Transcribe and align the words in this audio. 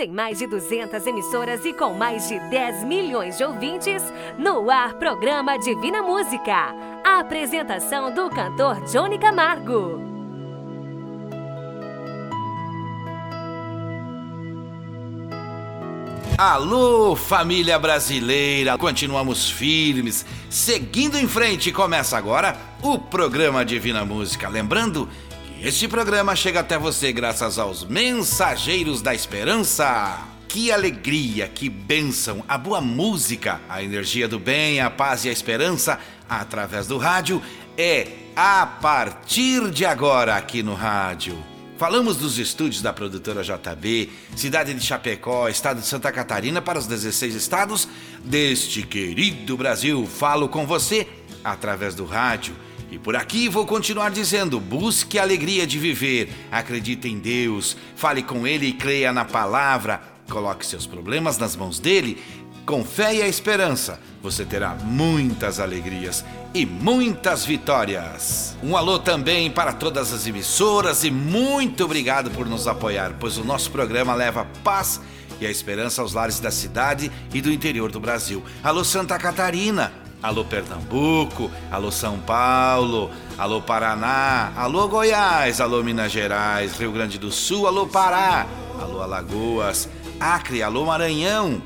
Tem 0.00 0.10
mais 0.10 0.38
de 0.38 0.46
200 0.46 1.06
emissoras 1.06 1.62
e 1.66 1.74
com 1.74 1.92
mais 1.92 2.26
de 2.26 2.38
10 2.48 2.84
milhões 2.84 3.36
de 3.36 3.44
ouvintes, 3.44 4.02
no 4.38 4.70
ar 4.70 4.94
programa 4.94 5.58
Divina 5.58 6.00
Música. 6.00 6.74
A 7.04 7.18
apresentação 7.18 8.10
do 8.10 8.30
cantor 8.30 8.82
Johnny 8.86 9.18
Camargo. 9.18 10.00
Alô, 16.38 17.14
família 17.14 17.78
brasileira! 17.78 18.78
Continuamos 18.78 19.50
firmes, 19.50 20.24
seguindo 20.48 21.18
em 21.18 21.28
frente. 21.28 21.70
Começa 21.70 22.16
agora 22.16 22.56
o 22.82 22.98
programa 22.98 23.66
Divina 23.66 24.02
Música. 24.06 24.48
Lembrando 24.48 25.06
este 25.62 25.86
programa 25.86 26.34
chega 26.34 26.60
até 26.60 26.78
você 26.78 27.12
graças 27.12 27.58
aos 27.58 27.84
Mensageiros 27.84 29.02
da 29.02 29.14
Esperança. 29.14 30.26
Que 30.48 30.72
alegria, 30.72 31.48
que 31.48 31.68
bênção, 31.68 32.42
a 32.48 32.56
boa 32.56 32.80
música, 32.80 33.60
a 33.68 33.82
energia 33.82 34.26
do 34.26 34.38
bem, 34.38 34.80
a 34.80 34.88
paz 34.88 35.24
e 35.24 35.28
a 35.28 35.32
esperança 35.32 36.00
através 36.28 36.86
do 36.86 36.96
rádio 36.96 37.42
é 37.76 38.08
a 38.34 38.66
partir 38.66 39.70
de 39.70 39.84
agora 39.84 40.34
aqui 40.34 40.62
no 40.62 40.74
rádio. 40.74 41.36
Falamos 41.76 42.16
dos 42.16 42.38
estúdios 42.38 42.80
da 42.80 42.92
produtora 42.92 43.42
JB, 43.42 44.10
cidade 44.34 44.72
de 44.72 44.84
Chapecó, 44.84 45.46
estado 45.48 45.80
de 45.80 45.86
Santa 45.86 46.10
Catarina 46.10 46.62
para 46.62 46.78
os 46.78 46.86
16 46.86 47.34
estados 47.34 47.86
deste 48.24 48.82
querido 48.82 49.58
Brasil. 49.58 50.06
Falo 50.06 50.48
com 50.48 50.66
você 50.66 51.06
através 51.44 51.94
do 51.94 52.06
rádio 52.06 52.54
e 52.90 52.98
por 52.98 53.14
aqui 53.14 53.48
vou 53.48 53.66
continuar 53.66 54.10
dizendo: 54.10 54.58
busque 54.58 55.18
a 55.18 55.22
alegria 55.22 55.66
de 55.66 55.78
viver, 55.78 56.32
acredite 56.50 57.08
em 57.08 57.18
Deus, 57.18 57.76
fale 57.94 58.22
com 58.22 58.46
Ele 58.46 58.66
e 58.66 58.72
creia 58.72 59.12
na 59.12 59.24
palavra, 59.24 60.02
coloque 60.28 60.66
seus 60.66 60.86
problemas 60.86 61.38
nas 61.38 61.54
mãos 61.54 61.78
dele. 61.78 62.22
Com 62.66 62.84
fé 62.84 63.14
e 63.16 63.22
a 63.22 63.26
esperança, 63.26 63.98
você 64.22 64.44
terá 64.44 64.74
muitas 64.74 65.58
alegrias 65.58 66.24
e 66.54 66.64
muitas 66.64 67.44
vitórias. 67.44 68.56
Um 68.62 68.76
alô 68.76 68.98
também 68.98 69.50
para 69.50 69.72
todas 69.72 70.12
as 70.12 70.26
emissoras 70.26 71.02
e 71.02 71.10
muito 71.10 71.84
obrigado 71.84 72.30
por 72.30 72.46
nos 72.46 72.68
apoiar, 72.68 73.16
pois 73.18 73.38
o 73.38 73.44
nosso 73.44 73.70
programa 73.70 74.14
leva 74.14 74.46
paz 74.62 75.00
e 75.40 75.46
a 75.46 75.50
esperança 75.50 76.02
aos 76.02 76.12
lares 76.12 76.38
da 76.38 76.50
cidade 76.50 77.10
e 77.32 77.40
do 77.40 77.50
interior 77.50 77.90
do 77.90 77.98
Brasil. 77.98 78.44
Alô 78.62 78.84
Santa 78.84 79.18
Catarina, 79.18 79.92
Alô 80.22 80.44
Pernambuco, 80.44 81.50
alô 81.70 81.90
São 81.90 82.18
Paulo, 82.18 83.10
alô 83.38 83.62
Paraná, 83.62 84.52
alô 84.54 84.86
Goiás, 84.86 85.62
alô 85.62 85.82
Minas 85.82 86.12
Gerais, 86.12 86.78
Rio 86.78 86.92
Grande 86.92 87.18
do 87.18 87.32
Sul, 87.32 87.66
alô 87.66 87.86
Pará, 87.86 88.46
alô 88.78 89.00
Alagoas, 89.00 89.88
Acre, 90.20 90.62
alô 90.62 90.84
Maranhão, 90.84 91.62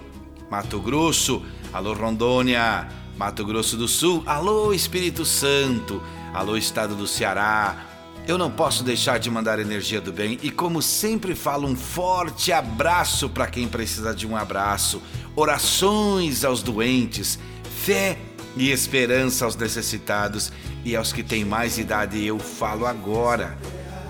Mato 0.49 0.79
Grosso, 0.79 1.43
alô 1.73 1.95
Rondônia, 1.95 2.87
Mato 3.19 3.45
Grosso 3.45 3.77
do 3.77 3.89
Sul, 3.89 4.23
alô 4.25 4.73
Espírito 4.73 5.25
Santo, 5.25 6.01
alô 6.33 6.57
Estado 6.57 6.95
do 6.95 7.09
Ceará. 7.09 7.87
Eu 8.25 8.39
não 8.39 8.53
posso 8.53 8.85
deixar 8.85 9.19
de 9.19 9.29
mandar 9.29 9.59
energia 9.59 10.01
do 10.01 10.13
bem 10.13 10.39
e, 10.41 10.49
como 10.49 10.81
sempre 10.81 11.35
falo, 11.35 11.67
um 11.67 11.75
forte 11.75 12.53
abraço 12.53 13.29
para 13.29 13.49
quem 13.49 13.67
precisa 13.67 14.15
de 14.15 14.29
um 14.29 14.37
abraço, 14.37 15.03
orações 15.35 16.45
aos 16.45 16.63
doentes, 16.63 17.37
fé 17.83 18.17
e 18.57 18.71
esperança 18.71 19.45
aos 19.45 19.57
necessitados 19.57 20.53
e 20.85 20.95
aos 20.95 21.13
que 21.13 21.23
têm 21.23 21.45
mais 21.45 21.79
idade. 21.79 22.25
Eu 22.25 22.39
falo 22.39 22.87
agora. 22.87 23.59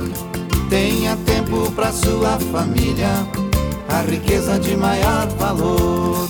Tenha 0.71 1.17
tempo 1.25 1.69
para 1.73 1.91
sua 1.91 2.39
família, 2.39 3.09
a 3.89 4.03
riqueza 4.03 4.57
de 4.57 4.77
maior 4.77 5.27
valor. 5.37 6.29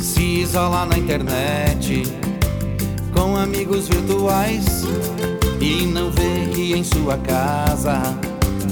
se 0.00 0.40
isola 0.40 0.86
na 0.86 0.96
internet 0.96 2.04
com 3.12 3.36
amigos 3.36 3.86
virtuais 3.86 4.84
e 5.60 5.84
não 5.84 6.10
vê 6.10 6.48
que 6.54 6.72
em 6.72 6.82
sua 6.82 7.18
casa 7.18 8.00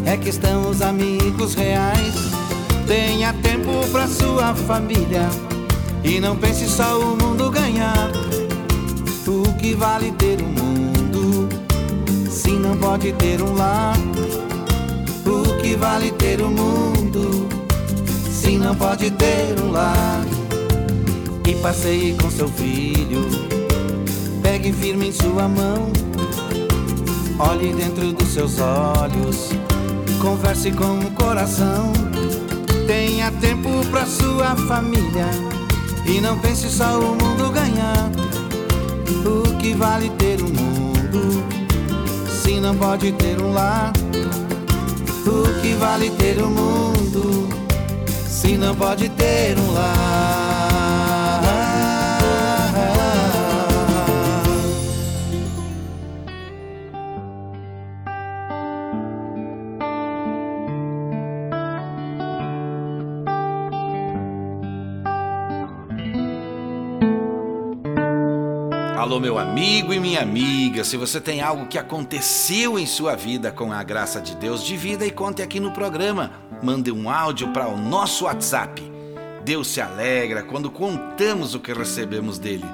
é 0.06 0.16
que 0.16 0.30
estão 0.30 0.70
os 0.70 0.80
amigos 0.80 1.54
reais. 1.54 2.47
Tenha 2.88 3.34
tempo 3.34 3.86
pra 3.92 4.08
sua 4.08 4.54
família 4.54 5.28
e 6.02 6.18
não 6.18 6.34
pense 6.34 6.66
só 6.66 6.98
o 6.98 7.18
mundo 7.22 7.50
ganhar. 7.50 8.10
O 9.26 9.52
que 9.58 9.74
vale 9.74 10.10
ter 10.12 10.40
um 10.40 10.48
mundo 10.48 11.50
se 12.30 12.52
não 12.52 12.74
pode 12.78 13.12
ter 13.12 13.42
um 13.42 13.54
lar? 13.54 13.94
O 15.26 15.60
que 15.60 15.76
vale 15.76 16.10
ter 16.12 16.40
um 16.40 16.50
mundo 16.50 17.46
se 18.32 18.56
não 18.56 18.74
pode 18.74 19.10
ter 19.10 19.60
um 19.62 19.70
lar? 19.70 20.24
E 21.46 21.54
passeie 21.56 22.14
com 22.14 22.30
seu 22.30 22.48
filho, 22.48 23.28
pegue 24.42 24.72
firme 24.72 25.08
em 25.08 25.12
sua 25.12 25.46
mão, 25.46 25.92
olhe 27.38 27.74
dentro 27.74 28.14
dos 28.14 28.28
seus 28.28 28.58
olhos, 28.58 29.50
converse 30.22 30.70
com 30.70 31.00
o 31.00 31.10
coração. 31.10 32.07
Tenha 32.88 33.30
tempo 33.32 33.68
pra 33.90 34.06
sua 34.06 34.56
família 34.66 35.26
e 36.06 36.22
não 36.22 36.38
pense 36.38 36.70
só 36.70 36.98
o 36.98 37.14
mundo 37.16 37.52
ganhar. 37.52 38.10
O 39.26 39.58
que 39.58 39.74
vale 39.74 40.08
ter 40.16 40.40
um 40.42 40.48
mundo 40.48 41.44
se 42.42 42.58
não 42.58 42.74
pode 42.74 43.12
ter 43.12 43.42
um 43.42 43.52
lar? 43.52 43.92
O 45.26 45.60
que 45.60 45.74
vale 45.74 46.08
ter 46.12 46.42
um 46.42 46.48
mundo 46.48 47.50
se 48.26 48.56
não 48.56 48.74
pode 48.74 49.10
ter 49.10 49.58
um 49.58 49.74
lar? 49.74 50.47
Alô, 69.08 69.18
meu 69.18 69.38
amigo 69.38 69.94
e 69.94 69.98
minha 69.98 70.20
amiga, 70.20 70.84
se 70.84 70.94
você 70.94 71.18
tem 71.18 71.40
algo 71.40 71.64
que 71.64 71.78
aconteceu 71.78 72.78
em 72.78 72.84
sua 72.84 73.16
vida 73.16 73.50
com 73.50 73.72
a 73.72 73.82
graça 73.82 74.20
de 74.20 74.36
Deus, 74.36 74.62
divida 74.62 75.06
e 75.06 75.10
conte 75.10 75.40
aqui 75.40 75.58
no 75.58 75.72
programa. 75.72 76.30
Mande 76.62 76.92
um 76.92 77.08
áudio 77.08 77.48
para 77.48 77.68
o 77.68 77.78
nosso 77.78 78.26
WhatsApp. 78.26 78.82
Deus 79.42 79.68
se 79.68 79.80
alegra 79.80 80.42
quando 80.42 80.70
contamos 80.70 81.54
o 81.54 81.58
que 81.58 81.72
recebemos 81.72 82.38
dele. 82.38 82.66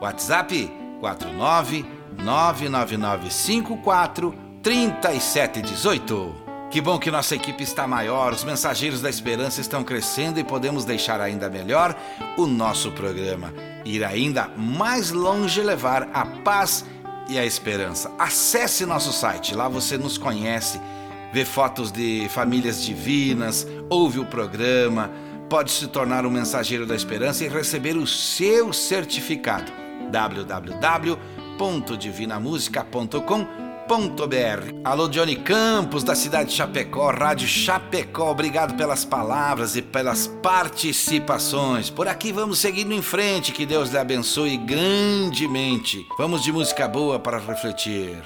WhatsApp 0.00 0.72
49 0.98 1.84
99954 2.24 4.34
3718. 4.62 6.41
Que 6.72 6.80
bom 6.80 6.98
que 6.98 7.10
nossa 7.10 7.34
equipe 7.34 7.62
está 7.62 7.86
maior, 7.86 8.32
os 8.32 8.44
mensageiros 8.44 9.02
da 9.02 9.10
esperança 9.10 9.60
estão 9.60 9.84
crescendo 9.84 10.40
e 10.40 10.44
podemos 10.44 10.86
deixar 10.86 11.20
ainda 11.20 11.50
melhor 11.50 11.94
o 12.34 12.46
nosso 12.46 12.90
programa. 12.92 13.52
Ir 13.84 14.02
ainda 14.02 14.48
mais 14.56 15.10
longe 15.10 15.60
levar 15.60 16.08
a 16.14 16.24
paz 16.24 16.82
e 17.28 17.38
a 17.38 17.44
esperança. 17.44 18.10
Acesse 18.18 18.86
nosso 18.86 19.12
site, 19.12 19.54
lá 19.54 19.68
você 19.68 19.98
nos 19.98 20.16
conhece, 20.16 20.80
vê 21.30 21.44
fotos 21.44 21.92
de 21.92 22.26
famílias 22.30 22.82
divinas, 22.82 23.66
ouve 23.90 24.18
o 24.18 24.24
programa, 24.24 25.10
pode 25.50 25.70
se 25.72 25.86
tornar 25.88 26.24
um 26.24 26.30
mensageiro 26.30 26.86
da 26.86 26.94
esperança 26.94 27.44
e 27.44 27.48
receber 27.48 27.98
o 27.98 28.06
seu 28.06 28.72
certificado. 28.72 29.70
Alô, 34.84 35.06
Johnny 35.06 35.36
Campos, 35.36 36.02
da 36.02 36.14
cidade 36.14 36.48
de 36.48 36.56
Chapecó, 36.56 37.10
Rádio 37.10 37.46
Chapecó, 37.46 38.30
obrigado 38.30 38.74
pelas 38.74 39.04
palavras 39.04 39.76
e 39.76 39.82
pelas 39.82 40.26
participações. 40.26 41.90
Por 41.90 42.08
aqui 42.08 42.32
vamos 42.32 42.58
seguindo 42.58 42.94
em 42.94 43.02
frente, 43.02 43.52
que 43.52 43.66
Deus 43.66 43.90
lhe 43.90 43.98
abençoe 43.98 44.56
grandemente. 44.56 46.06
Vamos 46.16 46.42
de 46.42 46.50
música 46.50 46.88
boa 46.88 47.18
para 47.18 47.36
refletir. 47.36 48.16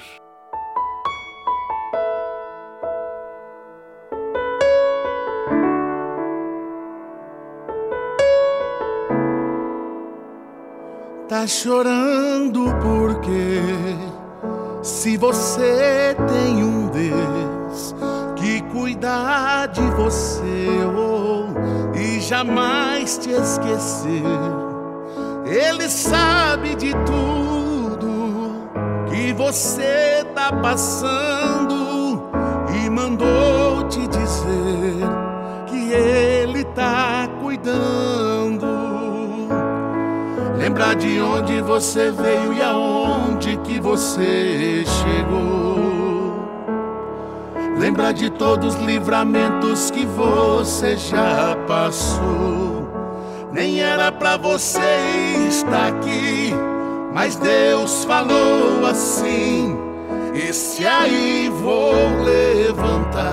Tá 11.27 11.45
chorando 11.45 12.63
porque 12.81 14.06
se 14.87 15.17
você 15.17 16.15
tem 16.29 16.63
um 16.63 16.87
Deus 16.87 17.93
que 18.37 18.61
cuida 18.71 19.65
de 19.67 19.81
você 19.81 20.69
oh, 20.95 21.47
e 21.93 22.21
jamais 22.21 23.17
te 23.17 23.31
esquecer, 23.31 24.23
Ele 25.45 25.89
sabe 25.89 26.75
de 26.75 26.93
tudo 27.05 28.69
que 29.09 29.33
você 29.33 30.25
tá 30.33 30.53
passando 30.53 32.29
e 32.73 32.89
mandou 32.89 33.83
te 33.89 34.07
dizer 34.07 35.03
que 35.67 35.91
Ele 35.91 36.63
tá 36.63 37.27
cuidando. 37.41 38.26
Lembrar 40.77 40.95
de 40.95 41.19
onde 41.19 41.59
você 41.59 42.11
veio 42.11 42.53
e 42.53 42.61
aonde 42.61 43.57
que 43.63 43.79
você 43.79 44.83
chegou. 44.85 46.35
Lembrar 47.79 48.11
de 48.11 48.29
todos 48.29 48.75
os 48.75 48.81
livramentos 48.83 49.89
que 49.89 50.05
você 50.05 50.95
já 50.95 51.57
passou. 51.67 52.87
Nem 53.51 53.81
era 53.81 54.11
para 54.11 54.37
você 54.37 55.47
estar 55.49 55.87
aqui, 55.87 56.53
mas 57.11 57.37
Deus 57.37 58.05
falou 58.05 58.85
assim: 58.85 59.75
Esse 60.35 60.85
aí 60.85 61.49
vou 61.59 61.95
levantar. 62.23 63.23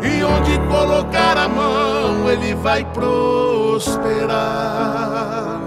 E 0.00 0.22
onde 0.22 0.56
colocar 0.68 1.36
a 1.36 1.48
mão, 1.48 2.30
ele 2.30 2.54
vai 2.54 2.84
prosperar. 3.70 5.60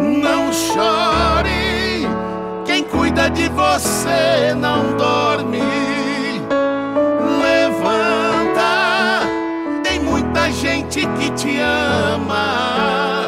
Não 0.00 0.52
chore, 0.52 2.08
quem 2.64 2.82
cuida 2.82 3.30
de 3.30 3.48
você 3.50 4.54
não 4.56 4.96
dorme. 4.96 5.62
Levanta, 7.40 9.20
tem 9.84 10.00
muita 10.00 10.50
gente 10.50 11.06
que 11.06 11.30
te 11.30 11.60
ama. 11.60 13.26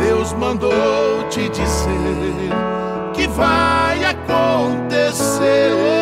Deus 0.00 0.32
mandou 0.32 1.22
te 1.28 1.48
dizer 1.50 2.50
que 3.12 3.26
vai 3.28 4.02
acontecer. 4.04 6.01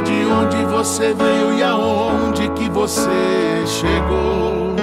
De 0.00 0.24
onde 0.26 0.64
você 0.64 1.12
veio 1.12 1.52
e 1.58 1.62
aonde 1.62 2.48
que 2.50 2.68
você 2.70 3.64
chegou. 3.66 4.76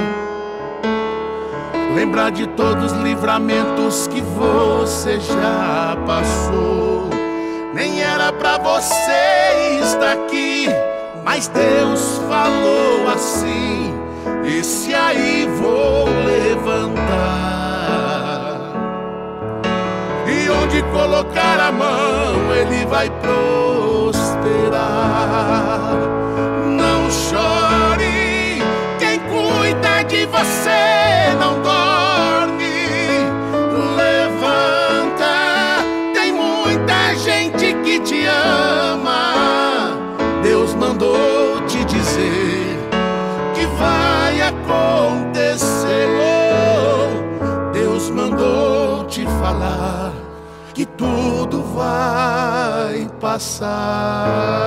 Lembrar 1.95 2.31
de 2.31 2.45
todos 2.47 2.91
os 2.91 3.01
livramentos 3.01 4.07
que 4.07 4.21
você 4.21 5.19
já 5.19 5.97
passou. 6.05 7.09
Nem 7.73 8.01
era 8.01 8.33
para 8.33 8.57
você 8.57 9.79
estar 9.81 10.11
aqui, 10.11 10.67
mas 11.23 11.47
Deus 11.47 12.21
falou 12.29 13.07
assim: 13.13 13.93
Esse 14.45 14.93
aí 14.93 15.49
vou 15.59 16.05
levantar 16.25 17.55
onde 20.65 20.81
colocar 20.91 21.59
a 21.59 21.71
mão, 21.71 22.53
ele 22.53 22.85
vai 22.85 23.09
prosperar. 23.09 23.64
Não 26.69 27.11
chore, 27.11 28.61
quem 28.99 29.19
cuida 29.19 30.03
de 30.03 30.25
você 30.25 30.94
tudo 50.97 51.61
vai 51.63 53.09
passar. 53.19 54.65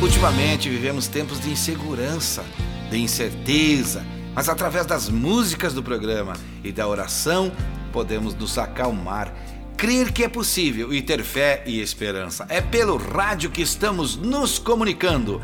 Ultimamente 0.00 0.68
vivemos 0.68 1.06
tempos 1.06 1.40
de 1.40 1.50
insegurança, 1.50 2.44
de 2.90 2.98
incerteza, 2.98 4.04
mas 4.38 4.48
através 4.48 4.86
das 4.86 5.08
músicas 5.08 5.74
do 5.74 5.82
programa 5.82 6.32
e 6.62 6.70
da 6.70 6.86
oração 6.86 7.50
podemos 7.92 8.36
nos 8.36 8.56
acalmar, 8.56 9.34
crer 9.76 10.12
que 10.12 10.22
é 10.22 10.28
possível 10.28 10.94
e 10.94 11.02
ter 11.02 11.24
fé 11.24 11.64
e 11.66 11.80
esperança. 11.80 12.46
É 12.48 12.60
pelo 12.60 12.96
rádio 12.96 13.50
que 13.50 13.60
estamos 13.60 14.14
nos 14.14 14.56
comunicando. 14.56 15.42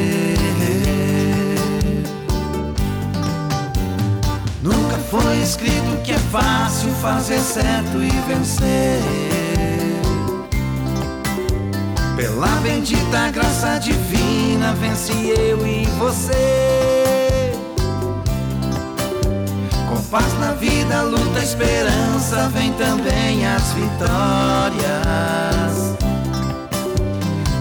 Foi 5.12 5.42
escrito 5.42 6.02
que 6.06 6.14
é 6.14 6.18
fácil 6.32 6.90
fazer 7.02 7.40
certo 7.40 8.02
e 8.02 8.10
vencer. 8.30 9.02
Pela 12.16 12.48
bendita 12.62 13.30
graça 13.30 13.78
divina, 13.80 14.74
vence 14.76 15.12
eu 15.12 15.68
e 15.68 15.86
você. 16.00 16.72
Paz 20.12 20.38
na 20.42 20.52
vida, 20.52 21.04
luta, 21.04 21.40
esperança, 21.40 22.50
vem 22.50 22.74
também 22.74 23.48
as 23.48 23.72
vitórias. 23.72 24.82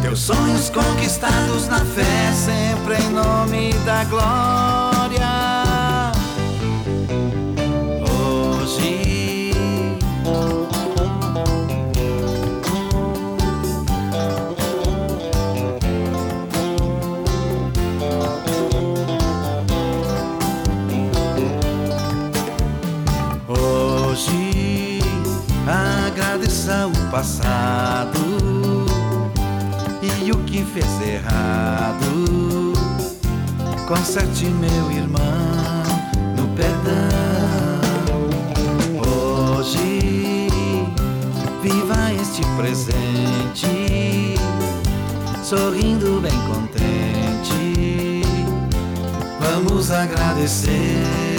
Teus 0.03 0.19
sonhos 0.19 0.69
conquistados 0.69 1.69
na 1.69 1.79
fé, 1.79 2.33
sempre 2.35 2.97
em 2.97 3.11
nome 3.11 3.73
da 3.85 4.03
glória. 4.03 4.90
E 30.23 30.33
o 30.33 30.37
que 30.45 30.65
fez 30.65 30.87
errado. 31.03 32.73
Conserte, 33.89 34.47
meu 34.47 34.93
irmão, 34.93 35.21
no 36.37 36.47
perdão. 36.55 37.11
Hoje, 39.59 40.49
viva 41.63 42.13
este 42.21 42.43
presente, 42.57 44.37
sorrindo 45.43 46.21
bem 46.21 46.39
contente. 46.47 48.23
Vamos 49.41 49.91
agradecer. 49.91 51.30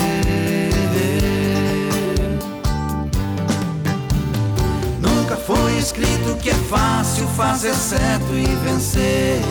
Escrito 5.82 6.38
que 6.38 6.52
é 6.52 6.54
fácil 6.54 7.28
fazer 7.30 7.74
certo 7.74 8.34
e 8.34 8.46
vencer. 8.64 9.42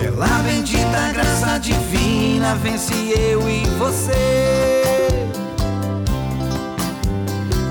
Pela 0.00 0.28
bendita 0.44 1.12
graça 1.12 1.58
divina, 1.58 2.54
vence 2.54 2.94
eu 2.94 3.48
e 3.48 3.66
você. 3.78 5.28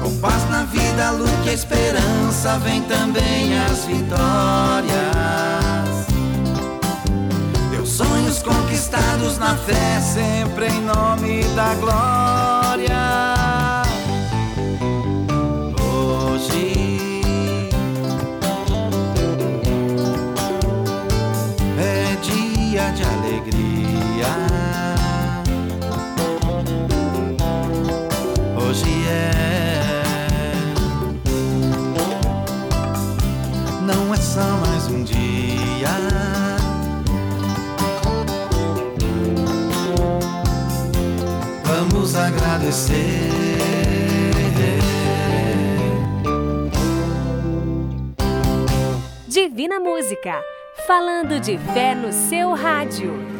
Com 0.04 0.18
paz 0.20 0.50
na 0.50 0.64
vida, 0.66 1.12
luz 1.12 1.32
e 1.46 1.50
esperança, 1.50 2.60
vem 2.60 2.82
também 2.84 3.58
as 3.58 3.86
vitórias. 3.86 4.96
Teus 7.72 7.90
sonhos 7.90 8.44
conquistados 8.44 9.38
na 9.38 9.56
fé, 9.56 10.02
sempre 10.02 10.68
em 10.68 10.82
nome 10.82 11.44
da 11.56 11.74
glória. 11.76 12.45
Agradecer. 42.76 43.06
Divina 49.28 49.80
Música 49.80 50.44
falando 50.86 51.40
de 51.40 51.58
fé 51.58 51.96
no 51.96 52.12
seu 52.12 52.54
rádio. 52.54 53.35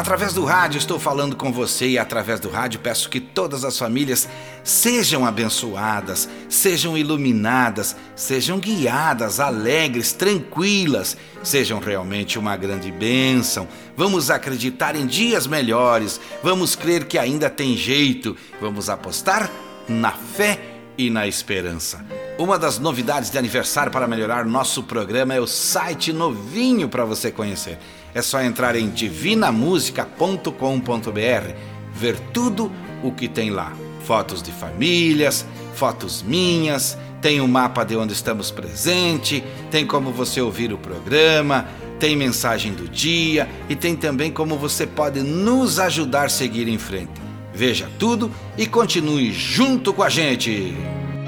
Através 0.00 0.32
do 0.32 0.46
rádio 0.46 0.78
estou 0.78 0.98
falando 0.98 1.36
com 1.36 1.52
você 1.52 1.86
e 1.86 1.98
através 1.98 2.40
do 2.40 2.48
rádio 2.48 2.80
peço 2.80 3.10
que 3.10 3.20
todas 3.20 3.66
as 3.66 3.78
famílias 3.78 4.26
sejam 4.64 5.26
abençoadas, 5.26 6.26
sejam 6.48 6.96
iluminadas, 6.96 7.94
sejam 8.16 8.58
guiadas, 8.58 9.40
alegres, 9.40 10.14
tranquilas, 10.14 11.18
sejam 11.42 11.78
realmente 11.78 12.38
uma 12.38 12.56
grande 12.56 12.90
bênção. 12.90 13.68
Vamos 13.94 14.30
acreditar 14.30 14.96
em 14.96 15.06
dias 15.06 15.46
melhores, 15.46 16.18
vamos 16.42 16.74
crer 16.74 17.04
que 17.04 17.18
ainda 17.18 17.50
tem 17.50 17.76
jeito, 17.76 18.34
vamos 18.58 18.88
apostar 18.88 19.50
na 19.86 20.12
fé 20.12 20.58
e 20.96 21.10
na 21.10 21.28
esperança. 21.28 22.02
Uma 22.40 22.58
das 22.58 22.78
novidades 22.78 23.30
de 23.30 23.36
aniversário 23.36 23.92
para 23.92 24.08
melhorar 24.08 24.46
nosso 24.46 24.84
programa 24.84 25.34
é 25.34 25.40
o 25.40 25.46
site 25.46 26.10
novinho 26.10 26.88
para 26.88 27.04
você 27.04 27.30
conhecer. 27.30 27.78
É 28.14 28.22
só 28.22 28.40
entrar 28.40 28.74
em 28.74 28.88
divinamusica.com.br, 28.88 31.54
ver 31.92 32.18
tudo 32.32 32.72
o 33.02 33.12
que 33.12 33.28
tem 33.28 33.50
lá. 33.50 33.74
Fotos 34.06 34.42
de 34.42 34.50
famílias, 34.52 35.44
fotos 35.74 36.22
minhas, 36.22 36.96
tem 37.20 37.42
o 37.42 37.44
um 37.44 37.46
mapa 37.46 37.84
de 37.84 37.94
onde 37.94 38.14
estamos 38.14 38.50
presente, 38.50 39.44
tem 39.70 39.86
como 39.86 40.10
você 40.10 40.40
ouvir 40.40 40.72
o 40.72 40.78
programa, 40.78 41.68
tem 41.98 42.16
mensagem 42.16 42.72
do 42.72 42.88
dia 42.88 43.50
e 43.68 43.76
tem 43.76 43.94
também 43.94 44.32
como 44.32 44.56
você 44.56 44.86
pode 44.86 45.20
nos 45.20 45.78
ajudar 45.78 46.24
a 46.24 46.30
seguir 46.30 46.68
em 46.68 46.78
frente. 46.78 47.20
Veja 47.52 47.86
tudo 47.98 48.30
e 48.56 48.66
continue 48.66 49.30
junto 49.30 49.92
com 49.92 50.02
a 50.02 50.08
gente. 50.08 50.74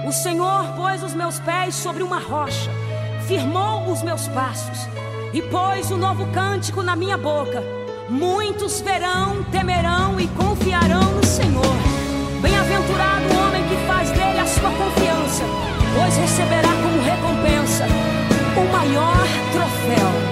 O 0.04 0.10
Senhor 0.10 0.64
pôs 0.74 1.02
os 1.02 1.14
meus 1.14 1.38
pés 1.38 1.76
sobre 1.76 2.02
uma 2.02 2.18
rocha, 2.18 2.70
firmou 3.26 3.90
os 3.90 4.02
meus 4.02 4.26
passos 4.28 4.88
e 5.32 5.40
pôs 5.40 5.92
um 5.92 5.96
novo 5.96 6.26
cântico 6.32 6.82
na 6.82 6.96
minha 6.96 7.16
boca. 7.16 7.62
Muitos 8.08 8.80
verão, 8.80 9.44
temerão 9.44 10.18
e 10.18 10.26
confiarão 10.28 11.04
no 11.14 11.24
Senhor. 11.24 11.76
Bem-aventurado 12.42 13.26
o 13.26 13.46
homem 13.46 13.62
que 13.68 13.76
faz 13.86 14.10
dele 14.10 14.40
a 14.40 14.46
sua 14.46 14.70
confiança, 14.70 15.44
pois 15.94 16.16
receberá 16.16 16.68
como 16.82 17.00
recompensa 17.02 17.86
o 18.56 18.72
maior 18.72 19.26
troféu. 19.52 20.31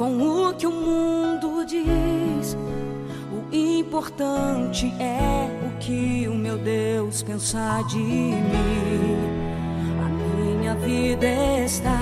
Com 0.00 0.46
o 0.48 0.54
que 0.54 0.66
o 0.66 0.72
mundo 0.72 1.62
diz 1.66 2.56
importante 3.52 4.86
é 4.98 5.46
o 5.66 5.78
que 5.78 6.26
o 6.26 6.34
meu 6.34 6.56
Deus 6.56 7.22
pensar 7.22 7.84
de 7.84 7.98
mim. 7.98 9.18
A 10.02 10.08
minha 10.08 10.74
vida 10.76 11.26
está 11.62 11.98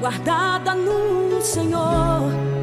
guardada 0.00 0.74
no 0.74 1.40
Senhor. 1.40 2.53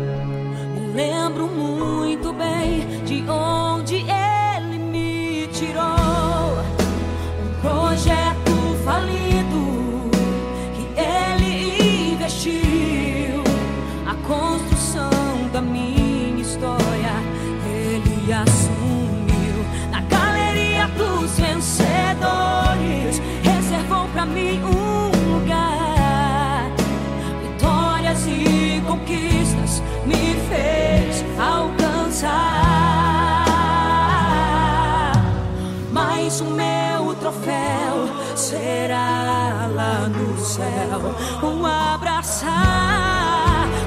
Céu. 40.61 41.49
Um 41.49 41.65
abraçar 41.65 42.51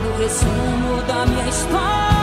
no 0.03 0.19
resumo 0.19 1.03
da 1.07 1.27
minha 1.27 1.49
história. 1.49 2.14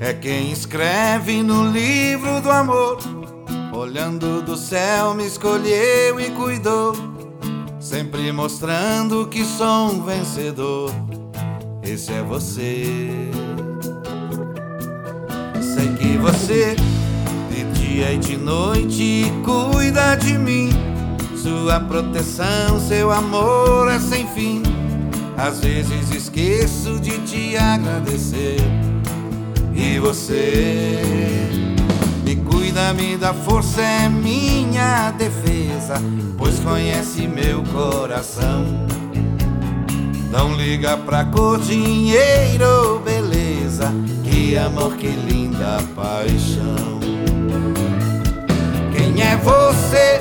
é 0.00 0.14
quem 0.14 0.50
escreve 0.50 1.42
no 1.42 1.70
livro 1.70 2.40
do 2.40 2.50
amor. 2.50 2.98
Olhando 3.70 4.40
do 4.40 4.56
céu, 4.56 5.12
me 5.12 5.26
escolheu 5.26 6.18
e 6.18 6.30
cuidou 6.30 7.11
sempre 7.92 8.32
mostrando 8.32 9.26
que 9.26 9.44
sou 9.44 9.92
um 9.92 10.02
vencedor. 10.02 10.90
Esse 11.82 12.10
é 12.10 12.22
você. 12.22 13.10
Sei 15.60 15.88
que 15.98 16.16
você, 16.16 16.74
de 17.50 17.64
dia 17.78 18.14
e 18.14 18.18
de 18.18 18.38
noite, 18.38 19.30
cuida 19.44 20.14
de 20.14 20.38
mim. 20.38 20.70
Sua 21.36 21.80
proteção, 21.80 22.80
seu 22.80 23.12
amor 23.12 23.90
é 23.90 23.98
sem 23.98 24.26
fim. 24.28 24.62
Às 25.36 25.60
vezes 25.60 26.10
esqueço 26.14 26.98
de 26.98 27.18
te 27.26 27.58
agradecer. 27.58 28.56
E 29.74 29.98
você 29.98 31.61
cuida, 32.72 32.92
me 32.94 33.16
dá 33.16 33.34
força, 33.34 33.82
é 33.82 34.08
minha 34.08 35.10
defesa, 35.12 35.94
pois 36.38 36.58
conhece 36.60 37.26
meu 37.26 37.62
coração. 37.64 38.64
Não 40.30 40.54
liga 40.54 40.96
pra 40.96 41.24
cor, 41.26 41.60
dinheiro, 41.60 43.00
beleza, 43.04 43.92
que 44.24 44.56
amor, 44.56 44.96
que 44.96 45.08
linda 45.08 45.78
paixão. 45.94 46.98
Quem 48.96 49.22
é 49.22 49.36
você? 49.36 50.18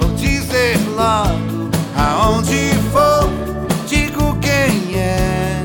Vou 0.00 0.10
dizer 0.16 0.76
logo, 0.96 1.70
aonde 1.96 2.74
for, 2.92 3.30
digo 3.86 4.36
quem 4.40 4.98
é. 4.98 5.64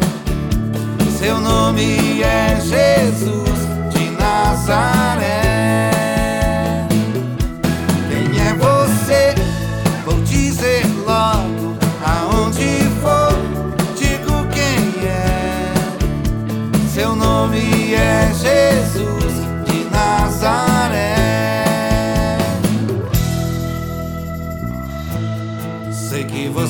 Seu 1.17 1.39
nome 1.39 2.21
é 2.21 2.60
Jesus 2.60 3.93
de 3.93 4.10
Nazaré. 4.12 5.42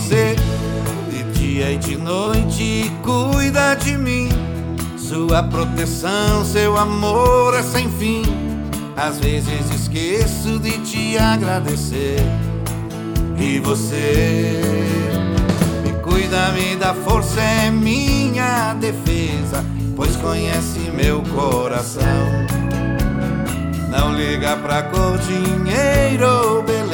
Você 0.03 0.35
de 1.09 1.23
dia 1.31 1.71
e 1.71 1.77
de 1.77 1.95
noite 1.97 2.91
cuida 3.01 3.73
de 3.75 3.97
mim. 3.97 4.27
Sua 4.97 5.41
proteção, 5.43 6.43
seu 6.43 6.77
amor 6.77 7.53
é 7.55 7.63
sem 7.63 7.89
fim. 7.89 8.23
Às 8.97 9.19
vezes 9.19 9.71
esqueço 9.73 10.59
de 10.59 10.77
te 10.79 11.17
agradecer. 11.17 12.17
E 13.37 13.59
você 13.59 14.61
me 15.83 15.93
cuida, 16.01 16.51
me 16.51 16.75
dá 16.75 16.93
força, 16.93 17.39
é 17.39 17.71
minha 17.71 18.73
defesa, 18.73 19.63
pois 19.95 20.15
conhece 20.17 20.79
meu 20.93 21.21
coração. 21.33 22.03
Não 23.89 24.13
liga 24.13 24.57
pra 24.57 24.83
cor, 24.83 25.17
dinheiro 25.19 26.27
ou 26.27 26.63
beleza, 26.63 26.92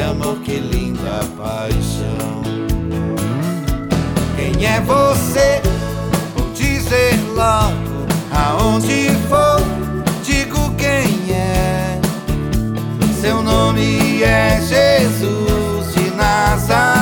amor, 0.00 0.38
que 0.40 0.58
linda 0.58 1.24
paixão. 1.36 2.42
Quem 4.36 4.66
é 4.66 4.80
você? 4.80 5.62
Vou 6.34 6.50
dizer 6.52 7.18
logo 7.34 8.06
aonde 8.30 9.10
for, 9.28 9.60
digo 10.22 10.74
quem 10.74 11.34
é. 11.34 12.00
Seu 13.20 13.42
nome 13.42 14.22
é 14.22 14.60
Jesus 14.60 15.94
de 15.94 16.10
Nazaré. 16.14 16.95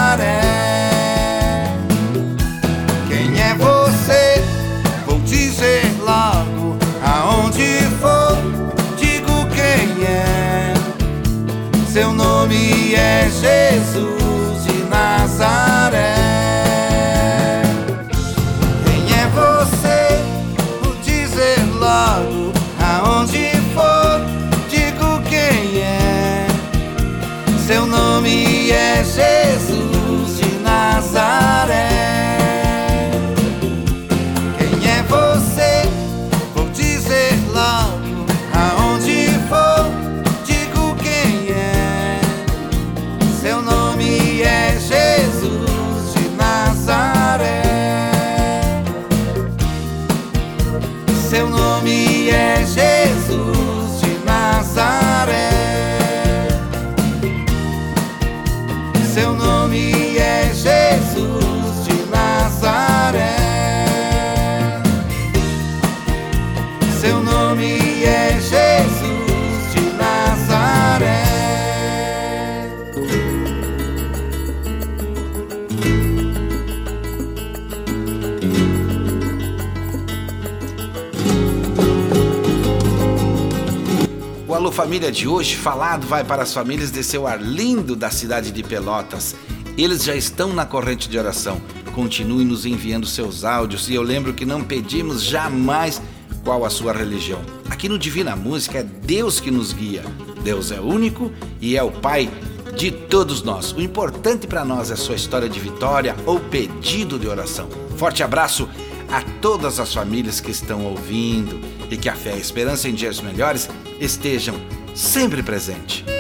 Família 84.74 85.12
de 85.12 85.28
hoje 85.28 85.54
falado 85.54 86.04
vai 86.04 86.24
para 86.24 86.42
as 86.42 86.52
famílias 86.52 86.90
de 86.90 87.04
seu 87.04 87.28
Arlindo 87.28 87.94
da 87.94 88.10
cidade 88.10 88.50
de 88.50 88.60
Pelotas. 88.60 89.36
Eles 89.78 90.02
já 90.02 90.16
estão 90.16 90.52
na 90.52 90.66
corrente 90.66 91.08
de 91.08 91.16
oração. 91.16 91.62
Continue 91.94 92.44
nos 92.44 92.66
enviando 92.66 93.06
seus 93.06 93.44
áudios 93.44 93.88
e 93.88 93.94
eu 93.94 94.02
lembro 94.02 94.34
que 94.34 94.44
não 94.44 94.64
pedimos 94.64 95.22
jamais 95.22 96.02
qual 96.42 96.64
a 96.64 96.70
sua 96.70 96.92
religião. 96.92 97.40
Aqui 97.70 97.88
no 97.88 97.96
Divina 97.96 98.34
Música 98.34 98.78
é 98.78 98.82
Deus 98.82 99.38
que 99.38 99.48
nos 99.48 99.72
guia. 99.72 100.02
Deus 100.42 100.72
é 100.72 100.80
único 100.80 101.30
e 101.60 101.76
é 101.76 101.82
o 101.84 101.92
Pai 101.92 102.28
de 102.76 102.90
todos 102.90 103.44
nós. 103.44 103.70
O 103.70 103.80
importante 103.80 104.44
para 104.44 104.64
nós 104.64 104.90
é 104.90 104.96
sua 104.96 105.14
história 105.14 105.48
de 105.48 105.60
vitória 105.60 106.16
ou 106.26 106.40
pedido 106.40 107.16
de 107.16 107.28
oração. 107.28 107.68
Forte 107.96 108.24
abraço 108.24 108.68
a 109.08 109.22
todas 109.40 109.78
as 109.78 109.94
famílias 109.94 110.40
que 110.40 110.50
estão 110.50 110.84
ouvindo 110.84 111.60
e 111.88 111.96
que 111.96 112.08
a 112.08 112.16
fé 112.16 112.30
e 112.30 112.34
a 112.34 112.38
esperança 112.38 112.88
em 112.88 112.92
dias 112.92 113.20
melhores 113.20 113.70
estejam 114.00 114.56
sempre 114.94 115.42
presente. 115.42 116.13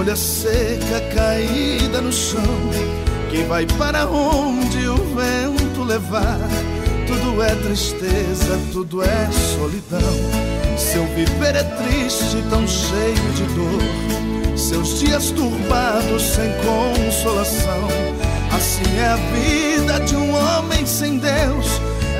Folha 0.00 0.16
seca 0.16 0.98
caída 1.14 2.00
no 2.00 2.10
chão, 2.10 2.40
que 3.28 3.42
vai 3.42 3.66
para 3.66 4.06
onde 4.06 4.88
o 4.88 4.96
vento 5.14 5.82
levar. 5.84 6.38
Tudo 7.06 7.42
é 7.42 7.54
tristeza, 7.56 8.58
tudo 8.72 9.02
é 9.02 9.28
solidão. 9.30 10.00
Seu 10.78 11.04
viver 11.08 11.54
é 11.54 11.64
triste, 11.64 12.42
tão 12.48 12.66
cheio 12.66 13.32
de 13.34 13.44
dor. 13.54 14.56
Seus 14.56 15.00
dias 15.00 15.32
turbados, 15.32 16.22
sem 16.22 16.50
consolação. 16.64 17.88
Assim 18.56 18.98
é 18.98 19.06
a 19.06 19.16
vida 19.16 20.00
de 20.00 20.16
um 20.16 20.34
homem 20.34 20.86
sem 20.86 21.18
Deus. 21.18 21.66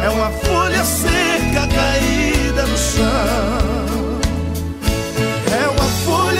É 0.05 0.11
uma 0.11 0.31
folha 0.31 0.85
seca 0.85 1.66
caída 1.66 2.66
no 2.66 2.77
chão. 2.77 3.89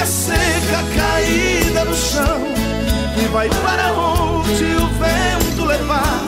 Folha 0.01 0.07
seca 0.07 0.83
caída 0.97 1.85
no 1.85 1.95
chão 1.95 2.41
que 3.15 3.27
vai 3.33 3.51
para 3.51 3.93
onde 3.93 4.65
o 4.65 4.87
vento 4.99 5.65
levar. 5.67 6.23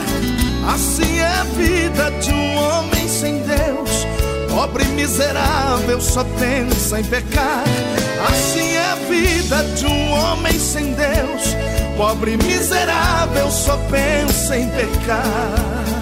Assim 0.71 1.17
é 1.17 1.25
a 1.25 1.43
vida 1.43 2.11
de 2.21 2.31
um 2.31 2.55
homem 2.57 3.07
sem 3.07 3.39
Deus. 3.39 4.05
Pobre 4.53 4.83
e 4.83 4.87
miserável 4.89 5.99
só 5.99 6.23
pensa 6.39 6.99
em 6.99 7.03
pecar. 7.03 7.63
Assim 8.29 8.75
é 8.75 8.91
a 8.91 8.95
vida 9.09 9.63
de 9.75 9.87
um 9.87 10.11
homem 10.11 10.59
sem 10.59 10.93
Deus. 10.93 11.55
Pobre 11.97 12.33
e 12.33 12.37
miserável 12.37 13.49
só 13.49 13.75
pensa 13.89 14.55
em 14.55 14.69
pecar. 14.69 15.92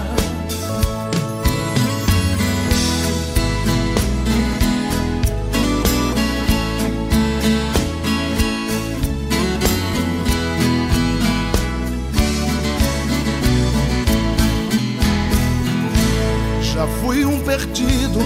Perdido 17.72 18.18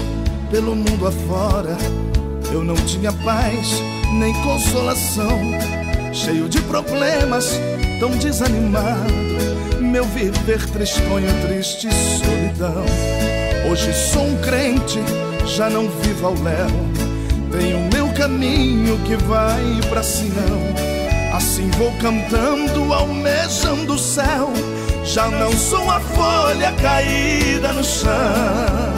pelo 0.51 0.75
mundo 0.75 1.07
afora. 1.07 1.77
Eu 2.51 2.63
não 2.63 2.75
tinha 2.75 3.13
paz 3.13 3.81
nem 4.19 4.33
consolação, 4.43 5.39
cheio 6.13 6.49
de 6.49 6.61
problemas, 6.61 7.59
tão 7.99 8.11
desanimado. 8.11 9.27
Meu 9.79 10.03
viver 10.05 10.65
tristonho, 10.69 11.29
triste 11.45 11.87
solidão. 11.91 12.85
Hoje 13.69 13.93
sou 13.93 14.23
um 14.23 14.37
crente, 14.41 14.99
já 15.45 15.69
não 15.69 15.89
vivo 15.89 16.27
ao 16.27 16.33
léu. 16.33 16.67
Tenho 17.51 17.89
meu 17.93 18.09
caminho 18.13 18.97
que 19.05 19.15
vai 19.15 19.79
pra 19.89 20.03
Sião. 20.03 20.61
Assim 21.33 21.69
vou 21.71 21.91
cantando, 22.01 22.93
almejando 22.93 23.93
o 23.93 23.99
céu 23.99 24.51
já 25.07 25.29
não 25.29 25.53
sou 25.53 25.83
uma 25.83 26.01
folha 26.01 26.73
caída 26.73 27.71
no 27.71 27.83
chão. 27.83 28.96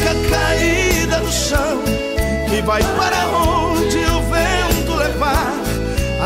Seca 0.00 0.14
caída 0.30 1.20
no 1.20 1.30
chão 1.30 1.82
que 2.48 2.62
vai 2.62 2.82
para 2.82 3.26
onde 3.28 3.98
o 3.98 4.22
vento 4.22 4.94
levar. 4.96 5.54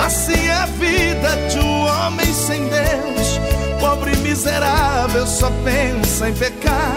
Assim 0.04 0.48
é 0.48 0.52
a 0.52 0.66
vida 0.66 1.36
de 1.50 1.58
um 1.58 1.86
homem 1.86 2.32
sem 2.32 2.68
Deus, 2.68 3.40
pobre 3.80 4.12
e 4.12 4.16
miserável, 4.18 5.26
só 5.26 5.50
pensa 5.64 6.28
em 6.28 6.34
pecar. 6.34 6.96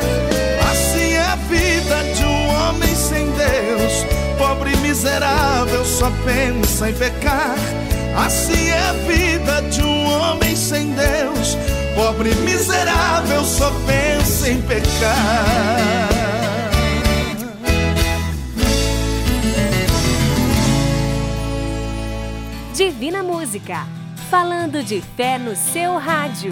Assim 0.72 1.14
é 1.14 1.22
a 1.22 1.36
vida 1.36 2.04
de 2.16 2.24
um 2.24 2.50
homem 2.50 2.96
sem 2.96 3.32
Deus, 3.32 4.06
pobre 4.38 4.74
e 4.74 4.78
miserável, 4.78 5.86
só 5.86 6.12
pensa 6.26 6.90
em 6.90 6.94
pecar. 6.94 7.56
Assim 8.26 8.70
é 8.70 8.80
a 8.80 8.94
vida 8.94 9.62
de 9.70 9.82
um 9.82 10.06
homem 10.06 10.56
sem 10.56 10.92
Deus, 10.94 11.58
pobre 11.96 12.32
e 12.32 12.36
miserável, 12.36 13.44
só 13.44 13.72
pensa 13.86 14.50
em 14.50 14.62
pecar. 14.62 16.17
Divina 22.78 23.24
Música, 23.24 23.88
falando 24.30 24.84
de 24.84 25.02
fé 25.02 25.40
no 25.40 25.56
seu 25.56 25.98
rádio. 25.98 26.52